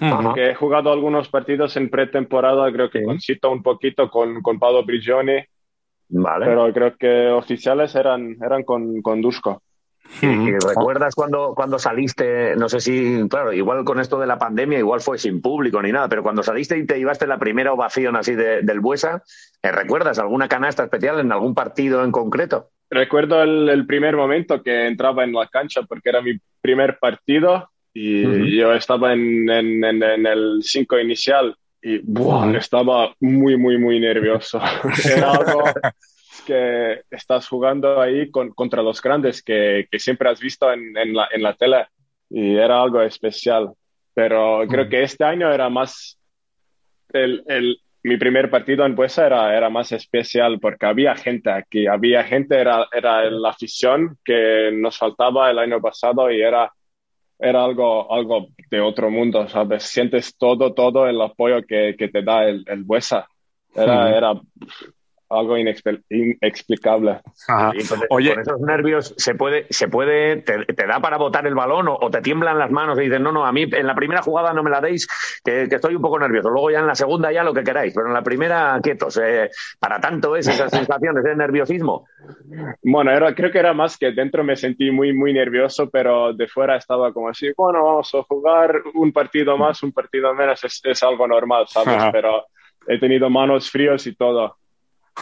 Ajá. 0.00 0.34
Que 0.34 0.50
he 0.50 0.54
jugado 0.54 0.92
algunos 0.92 1.28
partidos 1.28 1.76
en 1.76 1.88
pretemporada, 1.88 2.70
creo 2.72 2.90
que 2.90 2.98
Sí. 3.00 3.04
con 3.04 3.20
Cito 3.20 3.50
un 3.50 3.62
poquito, 3.62 4.10
con, 4.10 4.42
con 4.42 4.58
Pablo 4.58 4.84
Prigioni, 4.84 5.42
Vale. 6.10 6.46
pero 6.46 6.72
creo 6.72 6.96
que 6.96 7.28
oficiales 7.28 7.94
eran, 7.94 8.36
eran 8.42 8.62
con, 8.64 9.00
con 9.02 9.20
Dusko. 9.20 9.62
¿Y, 10.22 10.26
y 10.26 10.52
recuerdas 10.58 11.14
cuando, 11.14 11.52
cuando 11.54 11.78
saliste, 11.78 12.56
no 12.56 12.68
sé 12.68 12.80
si, 12.80 13.28
claro, 13.28 13.52
igual 13.52 13.84
con 13.84 14.00
esto 14.00 14.18
de 14.18 14.26
la 14.26 14.38
pandemia, 14.38 14.78
igual 14.78 15.00
fue 15.00 15.18
sin 15.18 15.42
público 15.42 15.82
ni 15.82 15.92
nada, 15.92 16.08
pero 16.08 16.22
cuando 16.22 16.42
saliste 16.42 16.78
y 16.78 16.86
te 16.86 16.96
llevaste 16.98 17.26
la 17.26 17.38
primera 17.38 17.72
ovación 17.72 18.16
así 18.16 18.34
de- 18.34 18.62
del 18.62 18.80
Buesa, 18.80 19.22
¿eh, 19.62 19.70
¿recuerdas 19.70 20.18
alguna 20.18 20.48
canasta 20.48 20.84
especial 20.84 21.20
en 21.20 21.30
algún 21.30 21.54
partido 21.54 22.04
en 22.04 22.10
concreto? 22.12 22.70
Recuerdo 22.90 23.42
el, 23.42 23.68
el 23.68 23.86
primer 23.86 24.16
momento 24.16 24.62
que 24.62 24.86
entraba 24.86 25.24
en 25.24 25.32
la 25.32 25.46
cancha 25.46 25.82
porque 25.82 26.08
era 26.08 26.22
mi 26.22 26.38
primer 26.60 26.98
partido 26.98 27.70
y 27.92 28.26
Ujú. 28.26 28.44
yo 28.46 28.74
estaba 28.74 29.12
en, 29.12 29.48
en, 29.48 29.84
en, 29.84 30.02
en 30.02 30.26
el 30.26 30.60
5 30.62 30.98
inicial 30.98 31.54
y 31.82 32.00
estaba 32.56 33.14
muy, 33.20 33.56
muy, 33.56 33.78
muy 33.78 34.00
nervioso. 34.00 34.60
Era 35.08 35.32
algo 35.32 35.72
que 36.44 37.02
estás 37.10 37.46
jugando 37.46 38.00
ahí 38.00 38.30
con, 38.30 38.50
contra 38.50 38.82
los 38.82 39.00
grandes 39.00 39.42
que, 39.42 39.86
que 39.90 39.98
siempre 39.98 40.28
has 40.28 40.40
visto 40.40 40.72
en, 40.72 41.14
la, 41.14 41.28
en 41.30 41.42
la 41.42 41.54
tele 41.54 41.86
y 42.30 42.56
era 42.56 42.82
algo 42.82 43.00
especial. 43.02 43.72
Pero 44.14 44.64
creo 44.68 44.88
que 44.88 45.02
este 45.02 45.24
año 45.24 45.52
era 45.52 45.68
más 45.68 46.18
el, 47.12 47.44
el, 47.46 47.80
mi 48.02 48.16
primer 48.16 48.50
partido 48.50 48.86
en 48.86 48.94
Puesa 48.94 49.26
era, 49.26 49.56
era 49.56 49.70
más 49.70 49.92
especial 49.92 50.58
porque 50.60 50.86
había 50.86 51.14
gente 51.16 51.50
aquí, 51.50 51.86
había 51.86 52.24
gente, 52.24 52.58
era, 52.60 52.86
era 52.92 53.30
la 53.30 53.50
afición 53.50 54.18
que 54.24 54.70
nos 54.72 54.96
faltaba 54.98 55.50
el 55.50 55.58
año 55.58 55.80
pasado 55.80 56.30
y 56.30 56.40
era, 56.40 56.72
era 57.38 57.64
algo, 57.64 58.12
algo 58.12 58.48
de 58.70 58.80
otro 58.80 59.10
mundo, 59.10 59.48
¿sabes? 59.48 59.84
Sientes 59.84 60.36
todo, 60.36 60.74
todo 60.74 61.06
el 61.06 61.20
apoyo 61.20 61.62
que, 61.66 61.94
que 61.98 62.08
te 62.08 62.22
da 62.22 62.44
el, 62.48 62.64
el 62.66 62.84
Buesa. 62.84 63.26
Era, 63.74 64.10
Ujú. 64.10 64.16
era 64.16 64.34
algo 65.30 65.56
inexpl- 65.56 66.02
inexplicable. 66.10 67.20
Y 67.74 67.86
con, 67.86 68.00
Oye, 68.10 68.34
con 68.34 68.42
esos 68.42 68.60
nervios, 68.60 69.14
¿se 69.16 69.34
puede, 69.34 69.66
se 69.70 69.88
puede 69.88 70.42
te, 70.42 70.64
te 70.64 70.86
da 70.86 71.00
para 71.00 71.16
botar 71.16 71.46
el 71.46 71.54
balón 71.54 71.88
o, 71.88 71.96
o 72.00 72.10
te 72.10 72.20
tiemblan 72.20 72.58
las 72.58 72.70
manos 72.70 72.98
y 72.98 73.02
dices, 73.02 73.20
no, 73.20 73.32
no, 73.32 73.44
a 73.44 73.52
mí 73.52 73.66
en 73.70 73.86
la 73.86 73.94
primera 73.94 74.22
jugada 74.22 74.52
no 74.52 74.62
me 74.62 74.70
la 74.70 74.80
deis, 74.80 75.06
que, 75.44 75.68
que 75.68 75.76
estoy 75.76 75.94
un 75.94 76.02
poco 76.02 76.18
nervioso. 76.18 76.50
Luego 76.50 76.70
ya 76.70 76.80
en 76.80 76.86
la 76.86 76.94
segunda 76.94 77.32
ya 77.32 77.44
lo 77.44 77.54
que 77.54 77.64
queráis, 77.64 77.92
pero 77.94 78.08
en 78.08 78.14
la 78.14 78.22
primera 78.22 78.78
quietos. 78.82 79.18
Eh, 79.22 79.50
para 79.78 80.00
tanto 80.00 80.36
es 80.36 80.46
esas 80.48 80.70
sensaciones 80.70 81.24
de 81.24 81.36
nerviosismo. 81.36 82.06
Bueno, 82.82 83.10
era, 83.10 83.34
creo 83.34 83.50
que 83.50 83.58
era 83.58 83.72
más 83.72 83.96
que 83.96 84.12
dentro 84.12 84.44
me 84.44 84.56
sentí 84.56 84.90
muy, 84.90 85.12
muy 85.12 85.32
nervioso, 85.32 85.88
pero 85.90 86.32
de 86.32 86.46
fuera 86.46 86.76
estaba 86.76 87.12
como 87.12 87.28
así, 87.28 87.52
bueno, 87.56 87.84
vamos 87.84 88.14
a 88.14 88.22
jugar 88.22 88.82
un 88.94 89.12
partido 89.12 89.56
más, 89.56 89.82
un 89.82 89.92
partido 89.92 90.34
menos, 90.34 90.62
es, 90.64 90.80
es 90.84 91.02
algo 91.02 91.26
normal, 91.26 91.66
¿sabes? 91.68 91.96
Ajá. 91.96 92.12
Pero 92.12 92.46
he 92.86 92.98
tenido 92.98 93.30
manos 93.30 93.70
fríos 93.70 94.06
y 94.06 94.14
todo. 94.14 94.57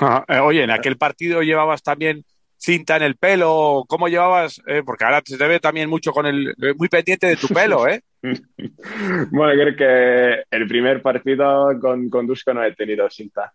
Eh, 0.28 0.38
Oye, 0.38 0.64
en 0.64 0.70
aquel 0.70 0.96
partido 0.96 1.42
llevabas 1.42 1.82
también 1.82 2.24
cinta 2.56 2.96
en 2.96 3.02
el 3.02 3.16
pelo. 3.16 3.84
¿Cómo 3.88 4.08
llevabas? 4.08 4.60
Eh, 4.66 4.82
porque 4.84 5.04
ahora 5.04 5.22
se 5.24 5.38
te 5.38 5.46
ve 5.46 5.60
también 5.60 5.88
mucho 5.88 6.12
con 6.12 6.26
el. 6.26 6.48
eh, 6.48 6.74
muy 6.76 6.88
pendiente 6.88 7.26
de 7.26 7.36
tu 7.36 7.48
pelo, 7.48 7.86
¿eh? 7.88 8.02
Bueno, 9.30 9.52
creo 9.52 9.76
que 9.76 10.44
el 10.50 10.66
primer 10.66 11.00
partido 11.00 11.68
con, 11.80 12.10
con 12.10 12.26
Dusko 12.26 12.52
no 12.52 12.64
he 12.64 12.74
tenido 12.74 13.08
cinta. 13.08 13.52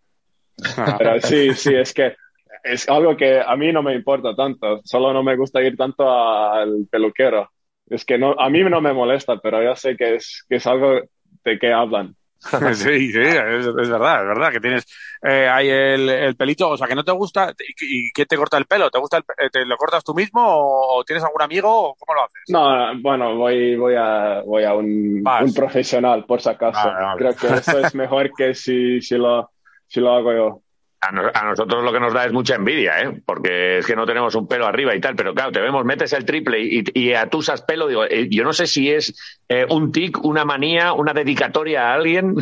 Pero 0.98 1.20
sí, 1.22 1.54
sí, 1.54 1.74
es 1.76 1.94
que 1.94 2.16
es 2.64 2.88
algo 2.88 3.18
que 3.18 3.42
a 3.42 3.56
mí 3.56 3.72
no 3.72 3.84
me 3.84 3.96
importa 3.96 4.36
tanto. 4.36 4.82
Solo 4.84 5.12
no 5.14 5.24
me 5.24 5.36
gusta 5.36 5.62
ir 5.62 5.76
tanto 5.76 6.10
al 6.10 6.88
peluquero. 6.90 7.50
Es 7.88 8.06
que 8.06 8.18
no, 8.18 8.36
a 8.40 8.50
mí 8.50 8.64
no 8.64 8.80
me 8.80 8.94
molesta, 8.94 9.38
pero 9.38 9.62
yo 9.62 9.76
sé 9.76 9.98
que 9.98 10.16
es, 10.16 10.46
que 10.48 10.56
es 10.58 10.68
algo 10.68 11.02
de 11.44 11.60
que 11.60 11.74
hablan. 11.74 12.16
Sí, 12.76 13.12
sí, 13.12 13.20
es, 13.20 13.66
es 13.68 13.90
verdad, 13.90 14.22
es 14.22 14.28
verdad 14.28 14.52
que 14.52 14.60
tienes 14.60 14.86
eh, 15.22 15.48
ahí 15.48 15.70
el, 15.70 16.10
el 16.10 16.36
pelito, 16.36 16.70
o 16.70 16.78
sea, 16.78 16.88
que 16.88 16.96
no 16.96 17.04
te 17.04 17.12
gusta. 17.12 17.54
¿Y, 17.60 18.08
y 18.08 18.12
quién 18.12 18.28
te 18.28 18.36
corta 18.38 18.58
el 18.58 18.66
pelo? 18.66 18.90
¿Te 18.90 19.00
gusta 19.00 19.18
el, 19.18 19.24
pe- 19.24 19.50
te 19.52 19.66
lo 19.66 19.78
cortas 19.78 20.04
tú 20.04 20.14
mismo 20.16 20.42
o, 20.44 21.04
tienes 21.04 21.24
algún 21.24 21.42
amigo 21.42 21.70
o 21.70 21.96
cómo 21.96 22.16
lo 22.16 22.24
haces? 22.24 22.42
No, 22.48 23.00
bueno, 23.02 23.36
voy, 23.36 23.76
voy 23.76 23.96
a, 23.96 24.42
voy 24.42 24.64
a 24.64 24.74
un, 24.74 25.24
profesional, 25.56 26.26
por 26.26 26.42
si 26.42 26.50
acaso. 26.50 26.80
Vale, 26.80 27.04
vale. 27.04 27.20
Creo 27.20 27.36
que 27.36 27.60
eso 27.60 27.80
es 27.80 27.96
mejor 27.96 28.32
que 28.36 28.56
si, 28.56 29.02
si 29.02 29.18
lo, 29.18 29.52
si 29.88 30.00
lo 30.00 30.12
hago 30.12 30.34
yo. 30.34 30.62
A, 31.04 31.12
no- 31.12 31.32
a 31.34 31.44
nosotros 31.46 31.84
lo 31.84 31.92
que 31.92 32.00
nos 32.00 32.14
da 32.14 32.26
es 32.26 32.32
mucha 32.32 32.56
envidia, 32.56 33.00
¿eh? 33.02 33.22
porque 33.26 33.80
es 33.80 33.88
que 33.88 33.96
no 33.96 34.06
tenemos 34.06 34.36
un 34.36 34.48
pelo 34.48 34.68
arriba 34.68 34.96
y 34.96 35.02
tal, 35.02 35.16
pero 35.16 35.34
claro, 35.34 35.52
te 35.52 35.60
vemos, 35.60 35.84
metes 35.84 36.14
el 36.14 36.26
triple 36.26 36.60
y, 36.62 36.84
y 36.94 37.14
atusas 37.14 37.64
pelo, 37.64 37.88
digo, 37.88 38.04
eh, 38.06 38.28
yo 38.30 38.44
no 38.44 38.54
sé 38.54 38.68
si 38.68 38.92
es 38.92 39.40
eh, 39.50 39.66
un 39.68 39.92
tic, 39.92 40.24
una 40.24 40.46
manía, 40.46 40.94
una 40.94 41.14
dedicatoria 41.14 41.90
a 41.90 41.96
alguien. 41.96 42.36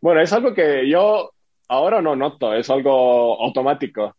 Bueno, 0.00 0.20
es 0.20 0.32
algo 0.32 0.52
que 0.52 0.88
yo 0.88 1.30
ahora 1.68 2.02
no 2.02 2.16
noto, 2.16 2.52
es 2.54 2.68
algo 2.70 3.40
automático. 3.40 4.16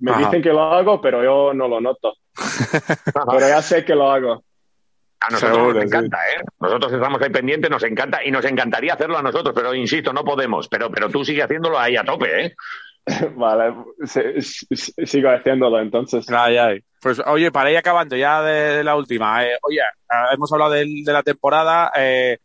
Me 0.00 0.10
Ajá. 0.10 0.20
dicen 0.26 0.42
que 0.42 0.50
lo 0.52 0.60
hago, 0.60 1.00
pero 1.00 1.24
yo 1.24 1.54
no 1.54 1.68
lo 1.68 1.80
noto. 1.80 2.12
Pero 3.30 3.48
ya 3.48 3.62
sé 3.62 3.82
que 3.84 3.94
lo 3.94 4.10
hago. 4.10 4.44
A 5.20 5.30
nosotros 5.30 5.56
Seguro, 5.56 5.74
nos 5.74 5.84
encanta, 5.84 6.18
¿eh? 6.18 6.42
Nosotros 6.60 6.92
estamos 6.92 7.20
ahí 7.22 7.30
pendientes, 7.30 7.70
nos 7.70 7.82
encanta 7.82 8.24
y 8.24 8.30
nos 8.30 8.44
encantaría 8.44 8.94
hacerlo 8.94 9.18
a 9.18 9.22
nosotros, 9.22 9.54
pero 9.54 9.74
insisto, 9.74 10.12
no 10.12 10.22
podemos. 10.24 10.68
Pero, 10.68 10.90
pero 10.90 11.08
tú 11.10 11.24
sigue 11.24 11.42
haciéndolo 11.42 11.78
ahí 11.78 11.96
a 11.96 12.04
tope, 12.04 12.44
¿eh? 12.46 12.54
Vale, 13.36 13.74
sigo 15.04 15.30
haciéndolo 15.30 15.80
entonces. 15.80 16.28
Ay, 16.30 16.56
ay. 16.56 16.80
Pues 17.00 17.20
oye, 17.26 17.50
para 17.50 17.70
ir 17.70 17.78
acabando 17.78 18.14
ya 18.16 18.42
de, 18.42 18.76
de 18.76 18.84
la 18.84 18.94
última, 18.96 19.44
eh, 19.44 19.56
oye, 19.62 19.80
ah, 20.08 20.28
hemos 20.34 20.52
hablado 20.52 20.72
de, 20.72 20.86
la 21.06 21.22
temporada. 21.22 21.90
eh, 21.96 22.38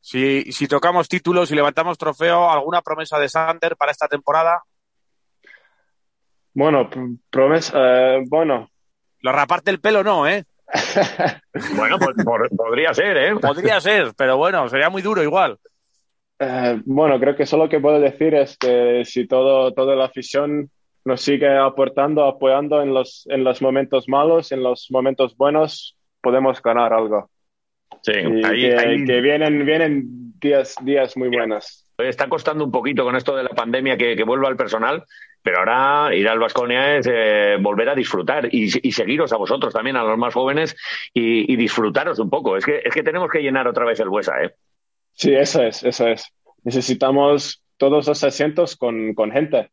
si, 0.00 0.50
si 0.52 0.66
tocamos 0.66 1.08
títulos 1.08 1.50
y 1.50 1.54
levantamos 1.54 1.98
trofeo, 1.98 2.48
¿alguna 2.50 2.80
promesa 2.80 3.18
de 3.18 3.28
Sander 3.28 3.76
para 3.76 3.92
esta 3.92 4.08
temporada? 4.08 4.62
Bueno, 6.54 6.88
pr- 6.90 7.18
promesa, 7.30 7.78
eh, 8.16 8.22
bueno, 8.28 8.70
Lo 9.20 9.32
raparte 9.32 9.70
el 9.70 9.80
pelo 9.80 10.02
no, 10.02 10.26
¿eh? 10.26 10.44
Bueno, 11.76 11.98
pues 11.98 12.16
por- 12.24 12.48
podría 12.56 12.94
ser, 12.94 13.16
¿eh? 13.16 13.34
Podría 13.36 13.80
ser, 13.80 14.12
pero 14.16 14.36
bueno, 14.36 14.68
sería 14.68 14.88
muy 14.90 15.02
duro 15.02 15.22
igual. 15.22 15.58
Eh, 16.38 16.80
bueno, 16.84 17.18
creo 17.18 17.36
que 17.36 17.46
solo 17.46 17.68
que 17.68 17.80
puedo 17.80 18.00
decir 18.00 18.34
es 18.34 18.56
que 18.56 19.04
si 19.04 19.26
todo, 19.26 19.72
toda 19.72 19.96
la 19.96 20.04
afición 20.06 20.70
nos 21.04 21.20
sigue 21.22 21.56
aportando, 21.56 22.24
apoyando 22.24 22.82
en 22.82 22.92
los, 22.92 23.26
en 23.30 23.44
los 23.44 23.62
momentos 23.62 24.08
malos, 24.08 24.52
en 24.52 24.62
los 24.62 24.88
momentos 24.90 25.36
buenos, 25.36 25.96
podemos 26.20 26.60
ganar 26.62 26.92
algo. 26.92 27.30
Sí, 28.02 28.12
Y 28.12 28.44
ahí, 28.44 28.60
que, 28.60 28.76
ahí 28.78 29.04
que 29.04 29.20
vienen, 29.20 29.64
vienen 29.64 30.02
días, 30.38 30.76
días 30.82 31.16
muy 31.16 31.28
buenos. 31.28 31.86
está 31.98 32.28
costando 32.28 32.64
un 32.64 32.70
poquito 32.70 33.04
con 33.04 33.16
esto 33.16 33.34
de 33.34 33.44
la 33.44 33.50
pandemia 33.50 33.96
que, 33.96 34.14
que 34.14 34.24
vuelva 34.24 34.48
el 34.48 34.56
personal, 34.56 35.04
pero 35.42 35.58
ahora 35.58 36.14
ir 36.14 36.28
al 36.28 36.38
Vasconia 36.38 36.96
es 36.98 37.08
eh, 37.10 37.56
volver 37.60 37.88
a 37.88 37.94
disfrutar 37.94 38.48
y, 38.52 38.64
y 38.86 38.92
seguiros 38.92 39.32
a 39.32 39.36
vosotros 39.38 39.72
también, 39.72 39.96
a 39.96 40.04
los 40.04 40.18
más 40.18 40.34
jóvenes, 40.34 40.76
y, 41.14 41.50
y 41.52 41.56
disfrutaros 41.56 42.18
un 42.18 42.28
poco. 42.28 42.56
Es 42.56 42.64
que, 42.64 42.82
es 42.84 42.94
que 42.94 43.02
tenemos 43.02 43.30
que 43.30 43.40
llenar 43.40 43.66
otra 43.66 43.84
vez 43.84 43.98
el 44.00 44.10
Buesa, 44.10 44.34
¿eh? 44.42 44.52
Sí, 45.18 45.34
eso 45.34 45.62
es, 45.62 45.82
eso 45.84 46.06
es. 46.08 46.24
Necesitamos 46.64 47.62
todos 47.76 48.06
los 48.06 48.24
asientos 48.24 48.76
con, 48.76 49.14
con 49.14 49.30
gente. 49.32 49.70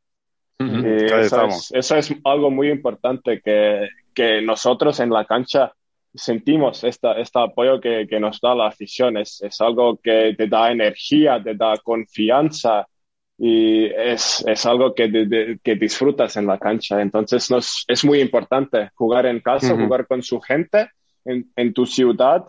Y 0.65 0.79
eso, 1.11 1.41
es, 1.43 1.71
eso 1.73 1.95
es 1.97 2.13
algo 2.25 2.51
muy 2.51 2.69
importante 2.71 3.41
que, 3.43 3.87
que 4.13 4.41
nosotros 4.41 4.99
en 5.01 5.11
la 5.11 5.25
cancha 5.25 5.73
sentimos 6.13 6.83
esta, 6.83 7.13
este 7.19 7.39
apoyo 7.39 7.81
que, 7.81 8.07
que 8.09 8.19
nos 8.19 8.41
da 8.41 8.55
la 8.55 8.67
afición. 8.67 9.17
Es, 9.17 9.41
es 9.43 9.61
algo 9.61 9.97
que 10.03 10.35
te 10.37 10.47
da 10.47 10.71
energía, 10.71 11.41
te 11.43 11.55
da 11.55 11.75
confianza 11.83 12.87
y 13.37 13.85
es, 13.87 14.43
es 14.47 14.65
algo 14.65 14.95
que, 14.95 15.09
de- 15.09 15.27
de- 15.27 15.59
que 15.63 15.75
disfrutas 15.75 16.37
en 16.37 16.47
la 16.47 16.59
cancha. 16.59 17.01
Entonces 17.01 17.51
nos, 17.51 17.85
es 17.87 18.05
muy 18.05 18.21
importante 18.21 18.91
jugar 18.95 19.25
en 19.27 19.41
casa, 19.41 19.75
jugar 19.75 20.07
con 20.07 20.23
su 20.23 20.39
gente 20.41 20.89
en, 21.25 21.51
en 21.55 21.73
tu 21.73 21.85
ciudad. 21.85 22.45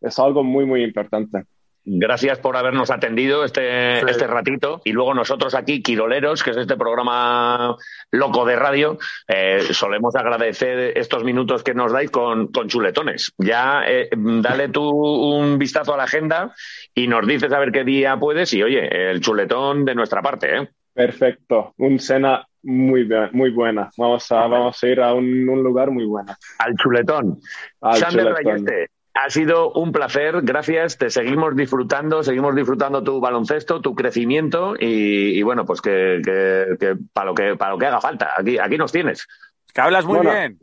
Es 0.00 0.18
algo 0.18 0.44
muy, 0.44 0.66
muy 0.66 0.84
importante. 0.84 1.44
Gracias 1.84 2.38
por 2.38 2.56
habernos 2.56 2.90
atendido 2.90 3.44
este, 3.44 4.00
Sí. 4.00 4.06
este 4.08 4.26
ratito. 4.26 4.82
Y 4.84 4.92
luego 4.92 5.14
nosotros 5.14 5.54
aquí, 5.54 5.82
Quiroleros, 5.82 6.42
que 6.42 6.50
es 6.50 6.56
este 6.58 6.76
programa 6.76 7.76
loco 8.10 8.44
de 8.44 8.56
radio, 8.56 8.98
eh, 9.26 9.60
solemos 9.70 10.14
agradecer 10.16 10.98
estos 10.98 11.24
minutos 11.24 11.62
que 11.62 11.74
nos 11.74 11.92
dais 11.92 12.10
con, 12.10 12.48
con 12.48 12.68
chuletones. 12.68 13.32
Ya 13.38 13.82
eh, 13.86 14.10
dale 14.16 14.68
tú 14.68 14.82
un 14.88 15.58
vistazo 15.58 15.94
a 15.94 15.96
la 15.96 16.04
agenda 16.04 16.54
y 16.94 17.06
nos 17.08 17.26
dices 17.26 17.52
a 17.52 17.58
ver 17.58 17.72
qué 17.72 17.84
día 17.84 18.18
puedes. 18.18 18.52
Y 18.52 18.62
oye, 18.62 19.10
el 19.10 19.20
chuletón 19.20 19.84
de 19.84 19.94
nuestra 19.94 20.20
parte, 20.20 20.56
¿eh? 20.56 20.68
Perfecto. 20.92 21.74
Un 21.78 21.98
cena 22.00 22.44
muy, 22.62 23.08
muy 23.32 23.50
buena. 23.50 23.88
Vamos 23.96 24.30
a, 24.32 24.46
vamos 24.46 24.82
a 24.82 24.86
ir 24.88 25.00
a 25.00 25.14
un, 25.14 25.48
un 25.48 25.62
lugar 25.62 25.90
muy 25.90 26.04
bueno. 26.04 26.34
Al 26.58 26.74
chuletón. 26.74 27.38
Al 27.80 27.96
Sander 27.96 28.26
chuletón. 28.26 28.44
Rayeste, 28.66 28.88
ha 29.14 29.30
sido 29.30 29.72
un 29.72 29.90
placer, 29.92 30.42
gracias, 30.42 30.96
te 30.98 31.10
seguimos 31.10 31.56
disfrutando, 31.56 32.22
seguimos 32.22 32.54
disfrutando 32.54 33.02
tu 33.02 33.20
baloncesto, 33.20 33.80
tu 33.80 33.94
crecimiento 33.94 34.74
y, 34.78 35.38
y 35.38 35.42
bueno, 35.42 35.64
pues 35.64 35.80
que, 35.80 36.20
que- 36.24 36.76
que 36.78 36.96
para 37.12 37.26
lo 37.26 37.34
que 37.34 37.56
para 37.56 37.72
lo 37.72 37.78
que 37.78 37.86
haga 37.86 38.00
falta, 38.00 38.30
aquí, 38.36 38.58
aquí 38.58 38.76
nos 38.78 38.92
tienes. 38.92 39.26
Que 39.74 39.80
hablas 39.80 40.04
muy 40.04 40.16
Bueno. 40.18 40.30
bien. 40.32 40.58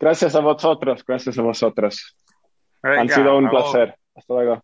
Gracias 0.00 0.34
a 0.36 0.40
vosotros, 0.40 1.04
gracias 1.06 1.38
a 1.38 1.42
vosotros. 1.42 2.16
Han 2.82 3.08
sido 3.08 3.36
un 3.36 3.50
placer. 3.50 3.96
Hasta 4.14 4.34
luego. 4.34 4.62